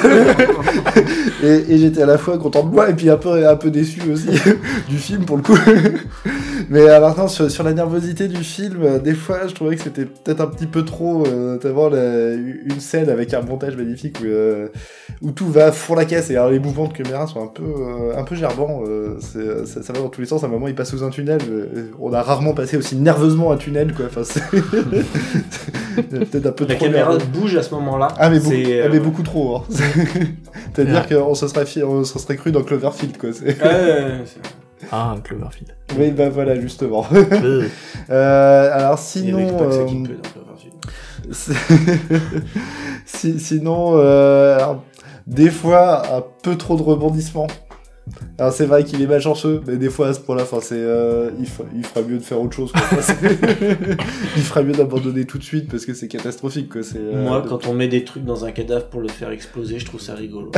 [1.43, 3.69] et et j'étais à la fois content de moi et puis un peu un peu
[3.69, 4.27] déçu aussi
[4.89, 5.57] du film pour le coup.
[6.69, 9.81] Mais alors non, sur, sur la nervosité du film, euh, des fois je trouvais que
[9.83, 14.17] c'était peut-être un petit peu trop, euh, notamment la- une scène avec un montage magnifique
[14.21, 14.67] où, euh,
[15.21, 17.63] où tout va fond la caisse et alors les mouvements de caméra sont un peu
[17.63, 18.83] euh, un peu gerbants.
[18.87, 19.17] euh,
[19.65, 20.43] ça, ça va dans tous les sens.
[20.43, 21.41] À un moment il passe sous un tunnel.
[21.49, 24.05] euh, on a rarement passé aussi nerveusement un tunnel quoi.
[24.05, 24.21] Enfin,
[26.09, 27.25] peut-être un peu La trop caméra nerveux.
[27.33, 28.07] bouge à ce moment-là.
[28.17, 29.57] Ah mais beaucoup, C'est, ah, mais euh, beaucoup trop.
[29.57, 29.63] Hein.
[30.73, 33.33] C'est-à-dire qu'on se serait fi- on se serait cru dans Cloverfield quoi.
[33.33, 35.75] c'est- Ouais, ouais, ouais, c'est- Ah, Cloverfield.
[35.97, 37.05] Oui bah voilà justement.
[37.13, 37.67] Euh,
[38.09, 39.57] Euh, alors Il y avait sinon.
[39.57, 40.09] pas que ça euh, qui dans
[43.39, 44.83] sinon, euh, alors,
[45.25, 47.47] des fois, un peu trop de rebondissements.
[48.37, 51.45] Alors c'est vrai qu'il est malchanceux, mais des fois à ce point-là, c'est, euh, il,
[51.75, 52.71] il ferait mieux de faire autre chose.
[52.73, 52.81] Quoi.
[54.35, 56.67] Il ferait mieux d'abandonner tout de suite parce que c'est catastrophique.
[56.69, 56.81] Quoi.
[56.97, 59.79] Euh, Moi, de- quand on met des trucs dans un cadavre pour le faire exploser,
[59.79, 60.51] je trouve ça rigolo.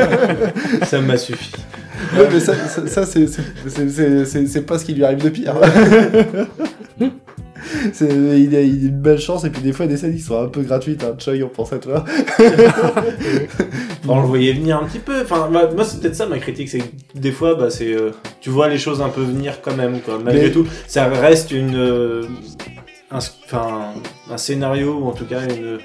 [0.82, 1.52] ça m'a suffi.
[2.16, 2.54] Ouais, mais ça,
[3.06, 5.54] c'est pas ce qui lui arrive de pire.
[7.94, 10.48] c'est, il, a, une belle chance et puis des fois des scènes qui sont un
[10.48, 11.04] peu gratuites.
[11.04, 11.16] Hein.
[11.18, 12.04] Choi, on pense à toi.
[14.08, 15.22] On le voyait venir un petit peu.
[15.22, 18.50] Enfin, moi, c'est peut-être ça ma critique, c'est que des fois, bah, c'est, euh, tu
[18.50, 20.18] vois les choses un peu venir quand même, quoi.
[20.18, 22.24] Malgré Mais- tout, ça reste une, euh,
[23.10, 23.92] un, enfin,
[24.30, 25.78] un scénario ou en tout cas une,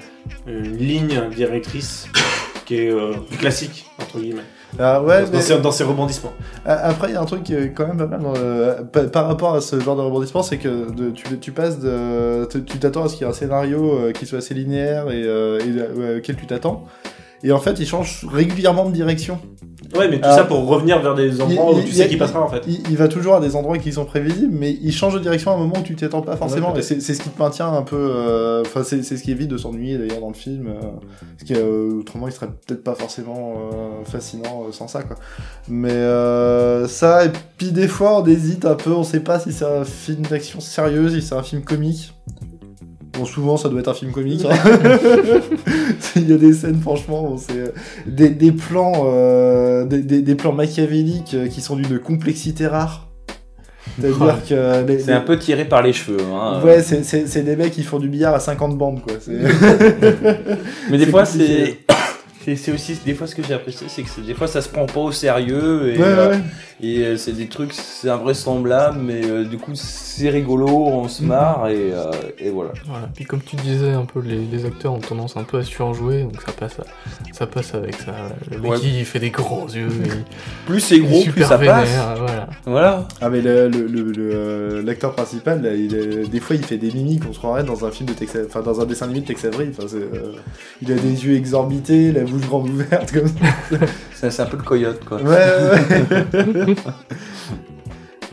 [0.46, 2.08] une ligne directrice
[2.64, 4.42] qui est euh, classique entre guillemets.
[4.78, 6.32] Ah, ouais, dans, mais- ses, dans ses rebondissements.
[6.64, 9.04] Après, il y a un truc qui est quand même pas mal dans le- pa-
[9.04, 12.46] par rapport à ce genre de rebondissement, c'est que de- tu, tu passes de.
[12.46, 15.22] tu- t'attends à ce qu'il y ait un scénario euh, qui soit assez linéaire et,
[15.24, 16.84] euh, et euh, auquel tu t'attends.
[17.44, 19.38] Et en fait, il change régulièrement de direction.
[19.94, 22.18] Ouais, mais tout ça pour revenir vers des endroits Il- où tu il- sais qu'il
[22.18, 22.62] passera en fait.
[22.66, 25.52] Il, il va toujours à des endroits qui sont prévisibles, mais il change de direction
[25.52, 26.68] à un moment où tu t'y attends pas forcément.
[26.72, 27.00] Ouais, et peut-être.
[27.02, 27.96] c'est ce qui te maintient un peu.
[27.96, 30.66] euh, Enfin, c'est c'est ce qui évite de s'ennuyer d'ailleurs dans le film.
[30.68, 30.72] euh,
[31.38, 35.16] parce que euh, autrement, il serait peut-être pas forcément euh, fascinant euh, sans ça, quoi.
[35.68, 38.90] Mais euh, ça, et puis des fois, on hésite un peu.
[38.92, 42.12] On sait pas si c'est un film d'action sérieuse, si c'est un film comique.
[43.18, 44.44] Bon, souvent, ça doit être un film comique.
[44.44, 44.54] hein.
[46.16, 47.68] Il y a des scènes, franchement, bon, c'est euh,
[48.06, 53.08] des, des plans, euh, des, des- des plans machiavéliques euh, qui sont d'une complexité rare.
[54.00, 56.18] C'est-à-dire que les- C'est un peu tiré par les cheveux.
[56.34, 56.60] Hein.
[56.64, 59.14] Ouais, c'est- c'est c'est des mecs qui font du billard à 50 bandes, quoi.
[59.20, 59.32] C'est-
[60.90, 61.78] Mais des c'est fois, compliqué.
[61.88, 61.95] c'est.
[62.46, 64.62] C'est c'est aussi des fois ce que j'ai apprécié, c'est que c'est- des fois ça
[64.62, 66.38] se prend pas au sérieux et, Ouais, euh, ouais.
[66.80, 71.24] et euh, c'est des trucs c'est invraisemblable mais euh, du coup c'est rigolo, on se
[71.24, 72.04] marre et, euh,
[72.38, 72.70] et voilà.
[72.86, 73.08] Voilà.
[73.14, 76.22] Puis comme tu disais, un peu les, les acteurs ont tendance un peu à surjouer,
[76.22, 76.84] donc ça passe, à-
[77.34, 78.12] ça passe avec ça.
[78.52, 78.78] Le mec Ouais.
[78.80, 80.08] il fait des grands yeux, et
[80.66, 81.88] Plus c'est gros, plus ça passe.
[81.88, 82.48] vénère, voilà.
[82.64, 83.08] Voilà.
[83.20, 86.92] Ah, mais le- le- le- le, l'acteur principal, là, il des fois, il fait des
[86.92, 89.26] mimiques, on se croirait dans un film de Tex enfin, dans un dessin animé de
[89.26, 89.68] Tex Avery.
[89.76, 90.32] Enfin, c'est, euh,
[90.80, 93.86] il a des yeux exorbités, la bouche grande ouverte, comme ça.
[94.30, 95.20] C'est un peu le coyote quoi.
[95.22, 96.74] Ouais, ouais.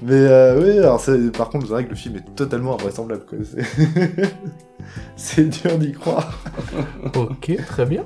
[0.05, 3.23] Mais euh, oui, alors c'est- par contre, c'est vrai que le film est totalement invraisemblable.
[3.25, 3.37] Quoi.
[5.15, 5.45] C'est...
[5.45, 6.43] dur d'y croire.
[7.15, 8.03] Ok, très bien.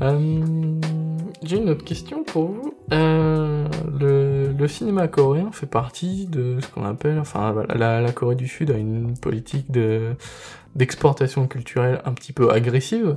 [0.00, 0.40] Euh,
[1.44, 2.74] J'ai une autre question pour vous.
[2.92, 3.66] Euh,
[4.00, 8.72] le, le cinéma coréen fait partie de ce qu'on appelle, enfin, la Corée du Sud
[8.72, 10.14] a une politique de
[10.74, 13.16] d'exportation culturelle un petit peu agressive,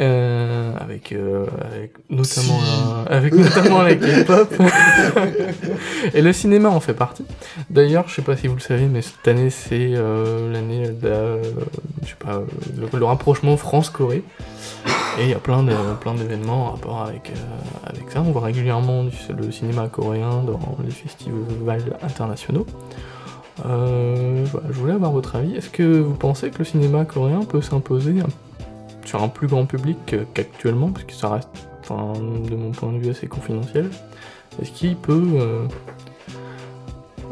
[0.00, 2.60] euh, avec, euh, avec notamment
[3.06, 4.54] avec notamment la K-pop.
[6.14, 7.24] Et le cinéma en fait partie.
[7.70, 11.42] D'ailleurs, je sais pas si vous le savez, mais cette année c'est euh, l'année de,
[12.02, 12.42] je sais pas,
[12.76, 14.22] le, le rapprochement France-Corée.
[15.18, 18.20] Et il y a plein de plein d'événements en rapport avec euh, avec ça.
[18.20, 22.66] On voit régulièrement du- le cinéma coréen dans les festivals internationaux.
[23.64, 25.56] Euh, voilà, je voulais avoir votre avis.
[25.56, 28.14] Est-ce que vous pensez que le cinéma coréen peut s'imposer
[29.04, 29.96] sur un plus grand public
[30.34, 31.48] qu'actuellement, parce que ça reste,
[31.88, 33.88] de mon point de vue, assez confidentiel
[34.60, 35.66] Est-ce qu'il peut euh,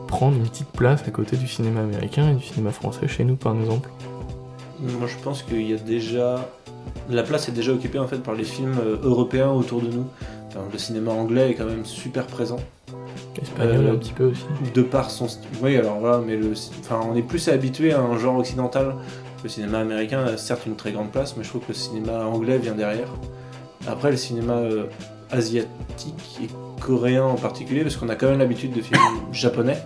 [0.07, 3.37] prendre une petite place à côté du cinéma américain et du cinéma français chez nous,
[3.37, 3.91] par exemple?
[4.81, 6.49] Moi je pense qu'il y a déjà.
[7.09, 10.07] La place est déjà occupée en fait par les films euh, européens autour de nous.
[10.73, 12.61] Le cinéma anglais est quand même super présent.
[13.40, 14.44] Espagnol Euh, un petit peu aussi.
[14.75, 15.27] De par son.
[15.62, 16.53] Oui, alors voilà, mais le...
[16.81, 18.94] enfin, on est plus habitué à un genre occidental.
[19.42, 22.25] Le cinéma américain a certes une très grande place, mais je trouve que le cinéma
[22.27, 23.09] anglais vient derrière.
[23.87, 24.85] Après, le cinéma euh,
[25.31, 26.47] asiatique et
[26.81, 29.01] coréen en particulier, parce qu'on a quand même l'habitude de films
[29.33, 29.77] japonais.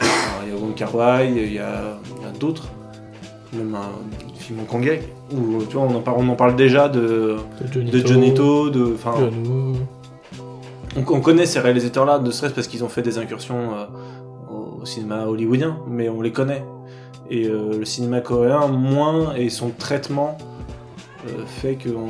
[0.00, 1.98] Alors, Il y a Wong Kar Wai, il y a,
[2.38, 2.68] d'autres,
[3.52, 3.90] même un
[4.38, 7.90] film hongkongais, où tu vois, on en parle, on en parle déjà de, De Johnny
[7.90, 8.96] de Johnny To, de.
[10.96, 13.86] On, on connaît ces réalisateurs-là, ne serait-ce parce qu'ils ont fait des incursions euh,
[14.80, 16.64] au, cinéma hollywoodien, mais on les connaît.
[17.30, 20.36] Et euh, le cinéma coréen, moins, et son traitement
[21.26, 22.08] euh, fait que on...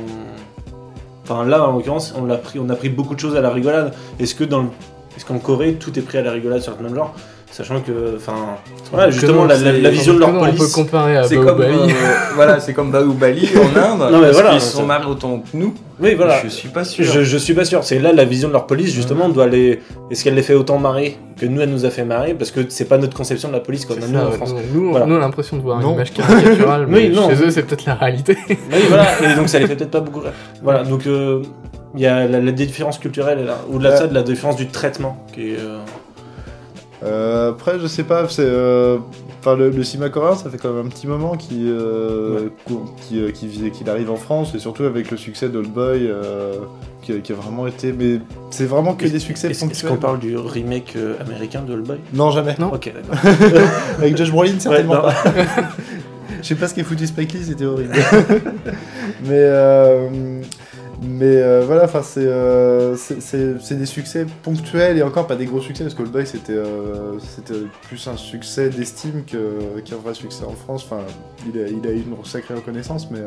[1.23, 2.37] Enfin là, en l'occurrence, on, a
[2.75, 3.93] pris beaucoup de choses à la rigolade.
[4.19, 4.43] Est-ce que.
[4.43, 7.13] Est-ce qu'en Corée, tout est pris à la rigolade sur le même genre?
[7.51, 8.55] Sachant que, enfin,
[8.93, 10.71] voilà, justement, la, la- la vision de leur Comment on peut police.
[10.71, 11.95] comparer à C'est comme Bahubali euh,
[12.35, 13.99] voilà, c'est comme Bahubali en Inde.
[14.11, 15.73] Non, mais parce voilà, ça- sont marrés autant que nous.
[15.99, 16.39] Oui, voilà.
[16.43, 17.03] Je suis pas sûr.
[17.03, 17.83] Je, je suis pas sûr.
[17.83, 19.81] C'est là la vision de leur police justement doit les.
[20.09, 22.33] Est-ce qu'elle les fait autant marrer que nous elle nous a fait marrer?
[22.35, 24.31] Parce que c'est pas notre conception de la police comme C'est nous ça, en.
[24.31, 24.55] France.
[24.73, 25.05] Nous, Voilà.
[25.05, 25.89] nous, on a l'impression de voir Non.
[25.89, 27.29] une image caricaturale, mais Oui, non.
[27.29, 28.37] chez eux, c'est peut-être la réalité.
[28.49, 28.55] Oui,
[28.87, 29.07] voilà.
[29.33, 30.31] Et donc ça les fait peut-être pas beaucoup rire.
[30.63, 30.83] Voilà.
[30.85, 31.41] Donc euh,
[31.95, 33.57] il y a la, la différence culturelle là.
[33.71, 35.57] Au-delà de ça, de la différence du traitement qui est.
[35.59, 35.79] euh,
[37.03, 38.43] Euh, après, je sais pas, c'est.
[38.45, 38.97] euh,
[39.43, 42.49] Enfin, le, le cinéma coréen, ça fait quand même un petit moment qu'il euh,
[43.07, 46.53] qu'il arrive en France, et surtout avec le succès d'Old Boy, euh,
[47.01, 47.91] qui, a- qui a vraiment été.
[47.91, 48.19] Mais
[48.51, 49.89] c'est vraiment que des succès Est-ce est-ce ponctuels.
[49.93, 51.97] qu'on parle du remake américain de Old Boy?
[52.13, 52.55] Non, jamais.
[52.59, 52.71] Non.
[52.71, 53.31] Ok, d'accord.
[53.97, 55.23] avec Josh Brolin, certainement Ouais, pas.
[56.43, 57.93] Je sais pas ce qu'est foutu Spike Lee, c'était horrible.
[59.25, 60.41] mais euh,
[61.03, 65.47] mais euh, voilà, enfin c'est euh, c'est- c'est des succès ponctuels et encore pas des
[65.47, 67.55] gros succès parce que Old Boy c'était euh, c'était
[67.87, 70.85] plus un succès d'estime qu'un vrai succès en France.
[70.85, 71.01] Enfin,
[71.51, 73.19] il a, eu une sacrée reconnaissance, mais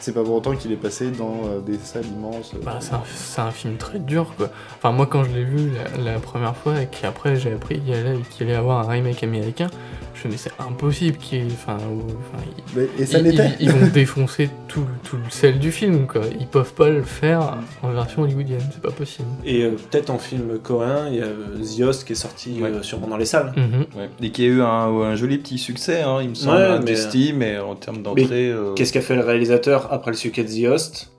[0.00, 2.54] c'est pas pour autant qu'il est passé dans des salles immenses.
[2.64, 4.34] Bah, c'est un, un film très dur.
[4.76, 5.70] Enfin, moi, quand je l'ai vu
[6.04, 9.68] la, première fois et qu'après j'ai appris qu'il allait, qu'il allait avoir un remake américain,
[10.14, 11.46] Je mais c'est impossible qu'ils.
[11.52, 15.30] Enfin, ou- enfin, ils- Mais- et ça ils, ils- ils vont défoncer tout, tout le
[15.30, 16.22] sel du film, quoi.
[16.38, 19.28] Ils peuvent pas le faire en version hollywoodienne, c'est pas possible.
[19.44, 22.60] Et euh, peut-être en film coréen, il y a euh, The Host qui est sorti
[22.62, 22.68] Ouais.
[22.70, 23.52] euh, sûrement dans les salles.
[23.56, 23.86] Mhm.
[23.98, 24.10] Ouais.
[24.20, 26.78] Et qui a eu un, un joli petit succès, hein, il me semble, Ouais, à
[26.78, 28.50] mais- mais en termes d'entrée.
[28.50, 31.10] euh, Qu'est-ce qu'a fait le réalisateur après le succès de The Host?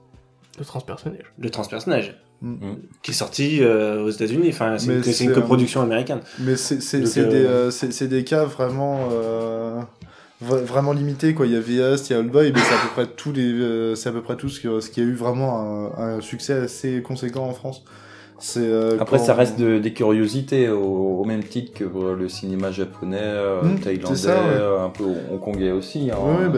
[0.58, 1.24] Le transpersonnage.
[1.38, 2.14] Le transpersonnage.
[2.44, 2.74] Mm.
[3.02, 4.48] Qui est sorti euh, aux États-Unis.
[4.50, 6.20] Enfin, c'est une, un- coproduction américaine.
[6.40, 9.80] Mais c'est euh, des, euh, des cas vraiment, euh,
[10.44, 11.32] vra- vraiment limités.
[11.32, 11.46] Quoi.
[11.46, 13.32] Il y a VS, il y a Old Boy, mais c'est à peu près tous
[13.32, 16.16] les, euh, c'est à peu près tout ce qui, ce qui a eu vraiment un,
[16.16, 17.82] un succès assez conséquent en France.
[18.38, 20.82] C'est euh, Après, quand- ça reste de- des curiosités, au,
[21.20, 24.48] au même titre que euh, le cinéma japonais, euh, Mm, thaïlandais, c'est ça, ouais.
[24.50, 26.10] euh, un peu hongkongais aussi.
[26.10, 26.16] hein.
[26.20, 26.48] Ouais, ouais,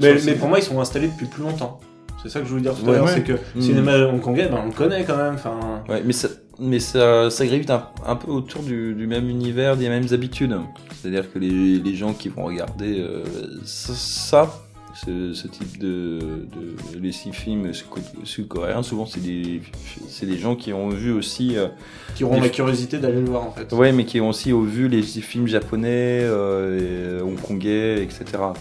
[0.00, 1.78] bah, mais pour moi, ils sont installés depuis plus longtemps.
[2.26, 3.12] C'est ça que je voulais dire tout à l'heure, ouais.
[3.14, 3.60] c'est que Mm.
[3.60, 5.34] cinéma hongkongais, ben, on le connaît quand même.
[5.34, 9.28] Enfin, Ouais, mais ça, mais ça, ça gravite un, un peu autour du, du même
[9.28, 10.56] univers, des mêmes habitudes.
[11.00, 13.22] C'est-à-dire que les, les gens qui vont regarder euh,
[13.64, 14.62] ça, ça,
[15.04, 17.84] ce, ce type de, de les six films sud-
[18.24, 19.60] sud-coréens, souvent c'est des,
[20.08, 21.68] c'est des gens qui ont vu aussi, euh,
[22.14, 23.70] qui auront la curiosité d'aller le voir en fait.
[23.74, 28.24] ouais, mais qui ont aussi vu les films japonais, euh, et hongkongais, etc.
[28.38, 28.54] quoi.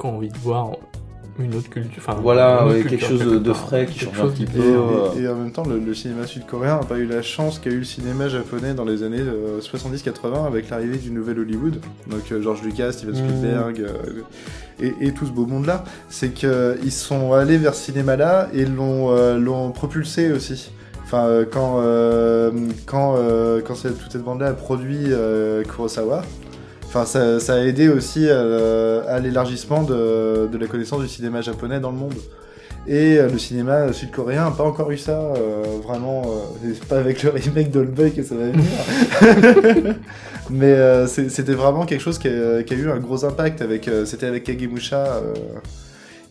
[0.00, 0.70] Qui ont envie de voir
[1.40, 2.02] une autre culture.
[2.06, 4.32] Enfin, Voilà, une autre ouais, culture, quelque chose quelque de frais qui Quelque change un
[4.32, 4.58] petit peu.
[4.58, 5.12] Et, différent.
[5.16, 7.70] et- et en même temps, le, le cinéma sud-coréen n'a pas eu la chance qu'a
[7.70, 11.80] eu le cinéma japonais dans les années euh, 70-80 avec l'arrivée du nouvel Hollywood.
[12.08, 13.16] Donc euh, George Lucas, Steven Mm.
[13.28, 14.22] Spielberg euh,
[14.80, 15.84] et, et tout ce beau monde-là.
[16.08, 20.70] C'est qu'ils sont allés vers ce cinéma-là et l'ont euh, propulsé aussi.
[21.04, 22.50] Enfin, euh, quand, euh,
[22.86, 26.22] quand, euh, quand cette- toute cette bande-là a produit euh, Kurosawa,
[26.92, 31.96] Enfin, ça, a aidé aussi à, l'élargissement de, la connaissance du cinéma japonais dans le
[31.96, 32.14] monde.
[32.88, 36.22] Et euh, le cinéma sud-coréen n'a pas encore eu ça, euh, vraiment.
[36.22, 39.94] euh, c'est pas avec le remake d'Old Boy que ça va venir.
[40.50, 43.62] Mais c'était vraiment quelque chose qui a, qui a eu un gros impact.
[43.62, 45.22] avec C'était avec Kagemusha.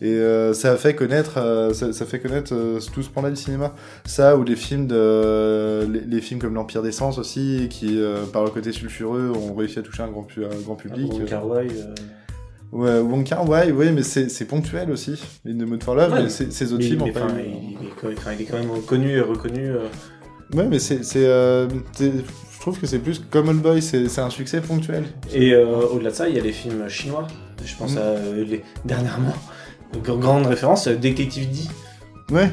[0.02, 3.10] Euh, et euh, ça a fait connaître, euh, ça, ça fait connaître euh, tout ce
[3.10, 3.74] pan-là du cinéma.
[4.04, 8.24] Ça ou les films de, les, les films comme l'Empire des Sens aussi, qui euh,
[8.32, 11.12] par le côté sulfureux ont réussi à toucher un grand, un grand public.
[11.12, 11.94] Wong Kar-wai, euh,
[12.72, 15.20] Ouais, Wong Kar Wai, oui, mais c'est ponctuel aussi.
[15.44, 16.22] In the Mood for Love, Ouais.
[16.22, 18.30] mais ces autres mais- films mais ont pas enfin, eu- il, il est, quand- enfin,
[18.32, 19.70] il est quand même connu et reconnu.
[19.70, 19.88] euh,
[20.54, 21.68] Ouais, mais c'est euh,
[22.00, 25.04] je trouve que c'est plus comme Old Boy, c'est un succès ponctuel.
[25.34, 27.26] Et euh, au-delà de ça, il y a les films chinois.
[27.64, 27.98] Je pense Mm.
[27.98, 29.34] à euh, les dernièrement.
[29.98, 32.34] Grande référence, euh, Detective D.
[32.34, 32.50] Ouais,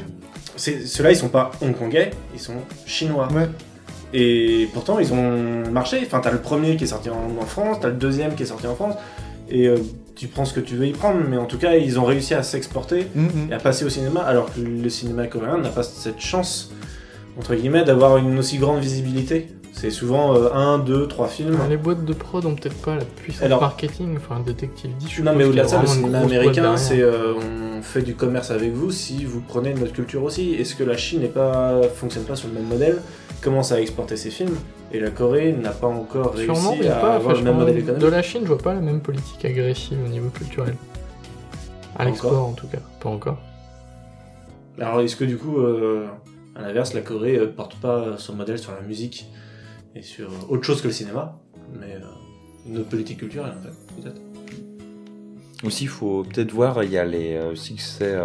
[0.56, 2.54] Ceux-là, ils sont pas hongkongais, ils sont
[2.86, 3.28] chinois.
[3.32, 3.48] ouais.
[4.12, 6.00] Et pourtant, ils ont marché.
[6.04, 8.46] Enfin, t'as le premier qui est sorti en, en France, t'as le deuxième qui est
[8.46, 8.94] sorti en France.
[9.50, 9.76] Et euh,
[10.16, 12.34] tu prends ce que tu veux y prendre, mais en tout cas, ils ont réussi
[12.34, 13.48] à s'exporter Mhm.
[13.50, 16.72] et à passer au cinéma, alors que le cinéma coréen n'a pas cette chance,
[17.38, 19.48] entre guillemets, d'avoir une aussi grande visibilité.
[19.80, 21.56] C'est souvent euh, un, deux, trois films.
[21.70, 25.06] Les boîtes de prod ont peut-être pas la puissance Alors- marketing, enfin Detective D.
[25.08, 27.34] je Non, mais au-delà de ça, le cinéma américain, c'est euh,
[27.78, 30.54] on fait du commerce avec vous si vous prenez notre culture aussi.
[30.54, 33.00] Est-ce que la Chine n'est pas fonctionne pas sur le même modèle,
[33.40, 34.56] commence à exporter ses films,
[34.92, 37.76] et la Corée n'a pas encore réussi Sûrement, mais à pas, avoir le même modèle
[37.76, 40.74] de économique la Chine, je vois pas la même politique agressive au niveau culturel.
[41.96, 42.78] À l'export, en tout cas.
[43.00, 43.38] Pas encore.
[44.80, 46.04] Alors est-ce que du coup, euh,
[46.56, 49.30] à l'inverse, la Corée porte pas son modèle sur la musique?
[50.02, 51.38] Sur euh, autre chose que le cinéma,
[51.78, 52.00] mais euh,
[52.66, 54.20] une autre politique culturelle en fait, peut-être.
[55.64, 58.16] Aussi, il faut peut-être voir, il y a les euh, succès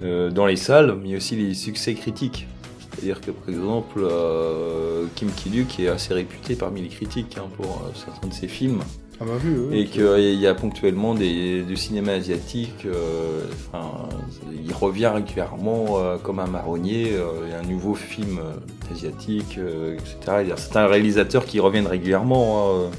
[0.00, 2.46] dans les salles, mais aussi les succès critiques.
[2.80, 4.06] C'est-à-dire que, par exemple,
[5.14, 8.80] Kim Ki-duk est assez réputé parmi les critiques hein, pour certains de ses films.
[9.22, 9.78] Ah bah oui, oui.
[9.80, 12.86] Et qu'il y a ponctuellement des, du cinéma asiatique.
[12.86, 14.08] euh, enfin,
[14.64, 17.12] il revient régulièrement euh, comme un marronnier.
[17.12, 20.38] euh, Il y a un nouveau film euh, asiatique, euh, etc.
[20.42, 22.70] Il y a certains réalisateurs qui reviennent régulièrement.
[22.86, 22.90] hein.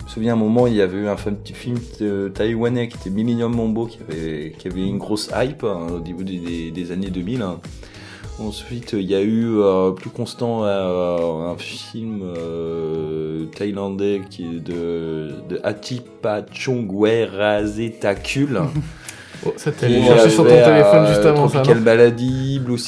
[0.00, 2.96] Je me souviens un moment, il y avait eu un petit film euh, taïwanais qui
[2.96, 6.70] était Millennium Mambo, qui avait, qui avait une grosse hype hein, au début des, des-
[6.70, 7.42] des années 2000.
[7.42, 7.60] hein.
[8.40, 12.22] Ensuite, il y a eu euh, plus constant euh, un film
[13.42, 18.60] euh, thaïlandais qui est de, de Atipa Chongwerazetakul.
[19.46, 22.78] Oh, ça t'allait chercher sur ton avait, téléphone euh, juste avant ça, Tropical Baladi, Blue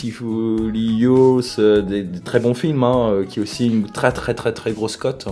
[0.72, 4.34] Lios, euh, des, des très bons films, hein, euh, qui est aussi une très très
[4.34, 5.26] très très grosse cote.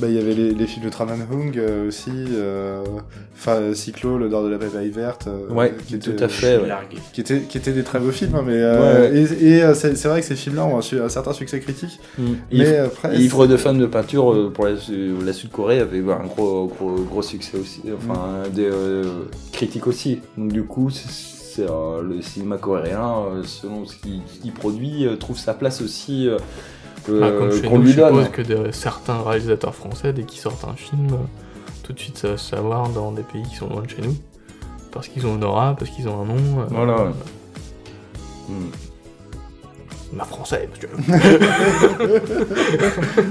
[0.00, 2.82] Bah, il y avait les, les films de Tran Anh Hung euh, aussi, euh,
[3.36, 5.28] enfin Cyclo, l'odeur de la papaye verte.
[5.28, 6.58] euh, Ouais, qui tout était- à fait.
[6.58, 6.68] ouais.
[7.12, 9.16] Qui étaient, qui étaient des très beaux films, hein, mais euh, Ouais.
[9.40, 12.00] et, et, euh, c'est c'est vrai que ces films-là ont un, un certain succès critique.
[12.18, 12.24] Mm.
[12.50, 14.72] Mais après, Livre de fans de peinture euh, pour la,
[15.24, 19.04] la Sud-Corée avait eu un gros, gros, gros succès aussi, enfin des euh,
[19.52, 20.20] critiques aussi.
[20.36, 21.08] Donc du coup, c'est-
[21.54, 25.54] c'est, euh, le cinéma coréen, euh, selon ce qu'il ce qu'il produit, euh, trouve sa
[25.54, 26.26] place aussi
[27.08, 30.24] euh, Bah, comme euh, chez qu'on nous, lui je suppose que certains réalisateurs français, dès
[30.24, 31.16] qu'ils sortent un film, euh,
[31.82, 34.02] tout de suite ça va se savoir dans des pays qui sont loin de chez
[34.02, 34.16] nous.
[34.92, 36.60] Parce qu'ils ont une aura, parce qu'ils ont un nom.
[36.60, 37.10] euh, Voilà, euh,
[38.48, 38.70] Mm.
[40.16, 40.86] Ma français, parce que.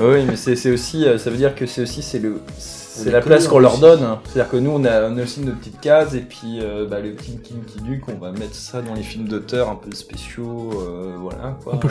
[0.01, 3.09] Oui, mais c'est c'est aussi, euh, ça veut dire que c'est aussi c'est le, c'est
[3.09, 4.03] est la place qu'on leur donne.
[4.03, 4.19] hein.
[4.25, 6.99] C'est-à-dire que nous on a, on a aussi nos petites cases et puis euh, bah,
[6.99, 10.69] le petit Kinky Duke, on va mettre ça dans les films d'auteur un peu spéciaux,
[10.81, 11.75] euh, voilà quoi.
[11.75, 11.87] Un peu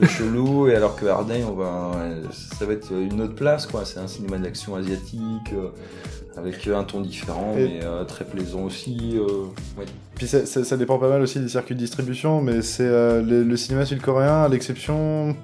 [0.00, 0.68] peu chelou.
[0.68, 1.92] Et alors que Hardin, on va,
[2.58, 3.84] ça va être une autre place quoi.
[3.84, 5.52] C'est un cinéma d'action asiatique.
[5.54, 5.68] euh,
[6.34, 9.18] avec un ton différent, Et- mais euh, très plaisant aussi.
[9.18, 9.44] euh,
[9.78, 9.84] ouais.
[10.14, 13.42] Puis ça, ça- ça dépend pas mal aussi des circuits de distribution, mais c'est le,
[13.44, 15.36] le cinéma sud-coréen, à l'exception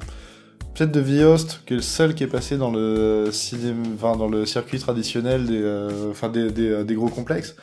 [0.74, 4.28] peut-être de V-Host, qui est le seul qui est passé dans le, cinéma, enfin, dans
[4.28, 7.54] le circuit traditionnel des, enfin, des, des, des gros complexes.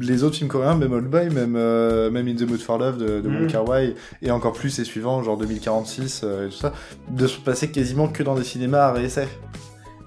[0.00, 2.98] Les autres films coréens, même Old Boy, même, euh, même In the Mood for Love
[2.98, 3.94] de, de Wong Mm.
[4.22, 6.72] Et encore plus ses suivants, genre 2046 euh, et tout ça,
[7.10, 9.28] de se passer quasiment que dans des cinémas à réessai.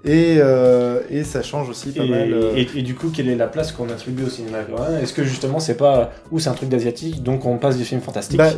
[0.06, 2.32] Et, euh, et ça change aussi pas Et, mal.
[2.34, 4.97] euh, et- et du coup, quelle est la place qu'on attribue au cinéma coréen?
[5.02, 6.12] Est-ce que justement, c'est pas.
[6.32, 8.50] Ou c'est un truc d'asiatique, donc on passe des films fantastiques bah,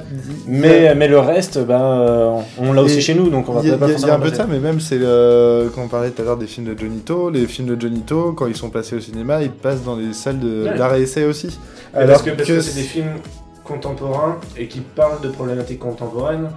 [0.45, 3.77] mais, mais le reste, euh, on l'a aussi chez nous, donc on va y, a-
[3.77, 5.87] pas il y a- y un peu de ça, mais même c'est euh, quand on
[5.87, 8.45] parlait tout à l'heure des films de Johnny To, les films de Johnny To, quand
[8.45, 10.77] ils sont passés au cinéma, ils passent dans les salles de- Ouais.
[10.77, 11.57] d'art et essai aussi.
[11.91, 13.15] Parce que parce que c'est des films
[13.63, 16.49] contemporains et qui parlent de problématiques contemporaines.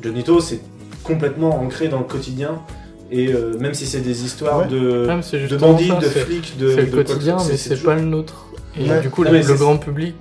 [0.00, 0.60] Johnny To, c'est
[1.02, 2.60] complètement ancré dans le quotidien.
[3.10, 4.66] Et euh, même si c'est des histoires Ouais.
[4.68, 5.06] de,
[5.58, 6.70] bandits, ça, de flics, de.
[6.70, 8.46] C'est le de quotidien, mais c'est toujours- pas le nôtre.
[8.78, 9.00] Et Ouais.
[9.00, 10.14] du coup, Ah, le, grand public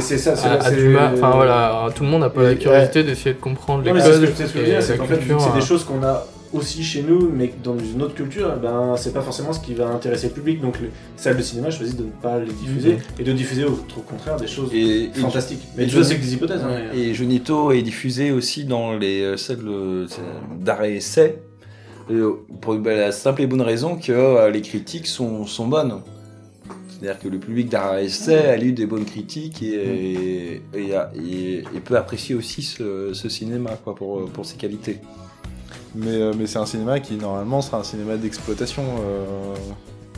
[0.00, 0.48] C'est ça, c'est.
[0.48, 3.96] Enfin voilà, tout le monde n'a pas la Et- curiosité d'essayer de comprendre les Non,
[3.96, 5.04] mais c'est ce que, codes c'est ce que je et veux dire, c'est la qu'en
[5.06, 5.60] fait, c'est des hein.
[5.60, 9.20] choses qu'on a aussi chez nous, mais que dans une autre culture, ben, c'est pas
[9.20, 10.60] forcément ce qui va intéresser le public.
[10.60, 12.98] Donc, les salles de cinéma choisissent de ne pas les diffuser Mhm.
[13.18, 15.62] et de diffuser au, au contraire des choses Et, et- fantastiques.
[15.76, 16.60] Mais et tu vois, c'est que des hypothèses.
[16.64, 20.06] hein, Et Jonito est diffusé aussi dans les salles de-
[20.58, 21.38] d'arrêt essai,
[22.60, 26.00] pour bah, la simple et bonne raison que euh, les critiques sont, sont bonnes.
[26.88, 31.80] C'est-à-dire que le public d'arrêt a lu des bonnes critiques et, et, a- et- et
[31.82, 34.98] peut apprécier aussi ce, ce cinéma quoi, pour, pour ses qualités.
[35.94, 38.82] Mais, euh, mais c'est un cinéma qui normalement sera un cinéma d'exploitation.
[39.00, 39.24] euh,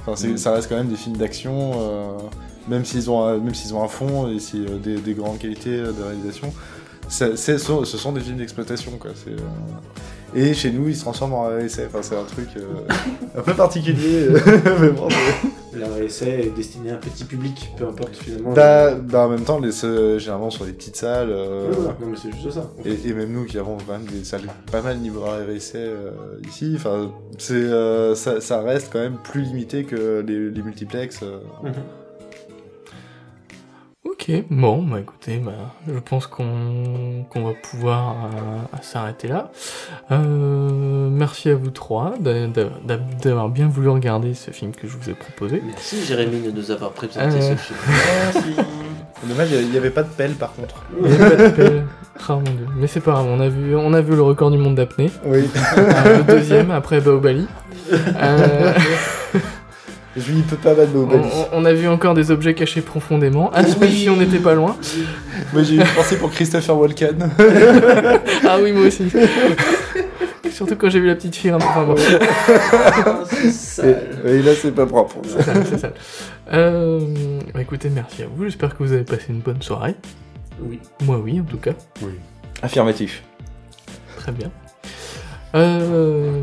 [0.05, 0.37] Enfin, Mm.
[0.37, 2.09] ça reste quand même des films d'action, euh,
[2.67, 5.39] même s'ils ont, un- même s'ils ont un fond et si, euh, des, des grandes
[5.39, 6.53] qualités euh, de réalisation.
[7.09, 9.13] ça- ce sont des films d'exploitation quoi.
[9.15, 9.37] c'est, euh,
[10.35, 11.85] Et chez nous, ils se transforment en essai.
[11.87, 12.63] Enfin, c'est un truc euh,
[13.39, 14.29] un peu particulier.
[14.81, 18.53] mais bon, c'est- Leur essai est destiné à un petit public, peu importe finalement.
[18.53, 19.73] bah, bah, en même temps, les,
[20.19, 21.31] généralement sur les petites salles.
[21.31, 22.71] euh, Ouais, ouais, Non, mais c'est juste ça.
[22.85, 26.11] Et, et même nous qui avons quand même des salles pas mal niveau RSC euh,
[26.47, 31.21] ici, enfin, c'est, euh, ça, ça reste quand même plus limité que les, les multiplex.
[31.23, 31.39] euh.
[31.63, 31.73] Mhm.
[34.25, 35.51] Ok, bon, bah écoutez, bah,
[35.89, 39.51] je pense qu'on qu'on va pouvoir euh, s'arrêter là.
[40.13, 44.87] Euh, merci à vous trois d'a- d'a- d'a- d'avoir bien voulu regarder ce film que
[44.87, 45.61] je vous ai proposé.
[45.67, 47.57] Merci Jérémy de nous avoir présenté Euh.
[47.57, 47.79] ce film.
[49.27, 50.85] Dommage, il n'y avait pas de pelle par contre.
[51.05, 51.85] Il y a pas de pelle.
[52.29, 52.67] Ah, mon Dieu.
[52.77, 55.11] Mais c'est pas grave, on a vu, on a vu le record du monde d'apnée.
[55.25, 55.49] Oui.
[55.79, 57.49] Euh, le deuxième après Baobali.
[60.17, 61.29] Je lui peux pas battre on, Baobali.
[61.53, 63.51] on- on a vu encore des objets cachés profondément.
[63.55, 64.77] Ah, si on n'était pas loin.
[65.53, 67.31] Moi j'ai eu une pensée pour Christopher Walken.
[68.49, 69.05] Ah oui, moi aussi.
[70.51, 71.51] Surtout quand j'ai vu la petite fille.
[71.53, 71.95] Enfin bon.
[73.85, 75.17] et, et là c'est pas propre.
[75.25, 75.93] C'est ça, c'est ça.
[76.53, 77.01] Euh,
[77.55, 78.45] bah, écoutez, merci à vous.
[78.45, 79.95] J'espère que vous avez passé une bonne soirée.
[80.61, 80.79] Oui.
[81.05, 81.73] Moi, oui, en tout cas.
[82.63, 83.23] Affirmatif.
[84.19, 84.51] Très bien.
[85.55, 86.43] Euh,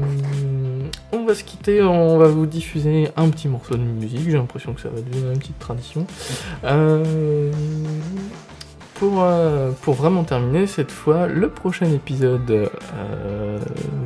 [1.11, 1.81] on va se quitter.
[1.81, 4.21] On va vous diffuser un petit morceau de musique.
[4.29, 6.05] J'ai l'impression que ça va devenir une petite tradition.
[6.63, 7.51] Euh,
[8.95, 13.57] pour, euh, pour vraiment terminer, cette fois, le prochain épisode euh,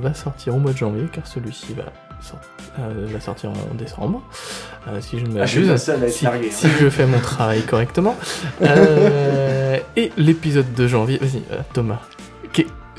[0.01, 1.85] va sortir au mois de janvier, car celui-ci va,
[2.21, 2.37] sor-
[2.79, 4.21] euh, va sortir en décembre,
[4.87, 6.33] euh, si je ne Ah, m'abuse être si, hein.
[6.51, 8.15] si je fais mon travail correctement.
[8.61, 11.41] Euh, et l'épisode de janvier, vas-y
[11.73, 11.99] Thomas,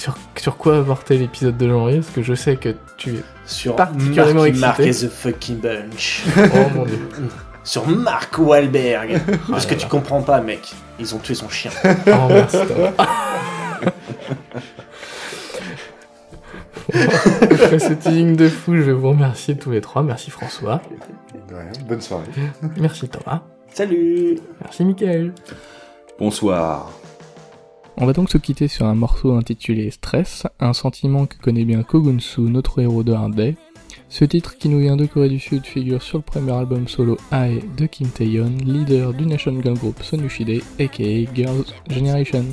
[0.04, 3.24] sur, sur quoi avorter l'épisode de janvier Parce que je sais que tu es...
[3.46, 4.66] Sur particulièrement Marky excité.
[4.66, 6.24] Mark et the fucking bunch.
[6.36, 7.08] Oh mon dieu.
[7.64, 9.18] Sur Mark Wahlberg.
[9.50, 9.80] Parce que là.
[9.80, 10.74] tu comprends pas, mec.
[10.98, 11.70] Ils ont tué son chien.
[11.82, 12.92] Oh merci Thomas.
[17.40, 20.02] Après ce teasing de fou, je vais vous remercier tous les trois.
[20.02, 20.82] Merci François.
[21.48, 21.72] De rien.
[21.88, 22.26] Bonne soirée.
[22.76, 23.40] Merci Thomas.
[23.72, 25.32] Salut Merci Michael.
[26.18, 26.92] Bonsoir.
[27.96, 31.84] On va donc se quitter sur un morceau intitulé Stress, un sentiment que connaît bien
[31.84, 33.54] Kogunsu, notre héros de Hard.
[34.08, 37.16] Ce titre qui nous vient de Corée du Sud figure sur le premier album solo
[37.30, 42.44] AE de Kim Taeyeon, leader du Nation Girl Group Sonushide, aka Girls' Generation.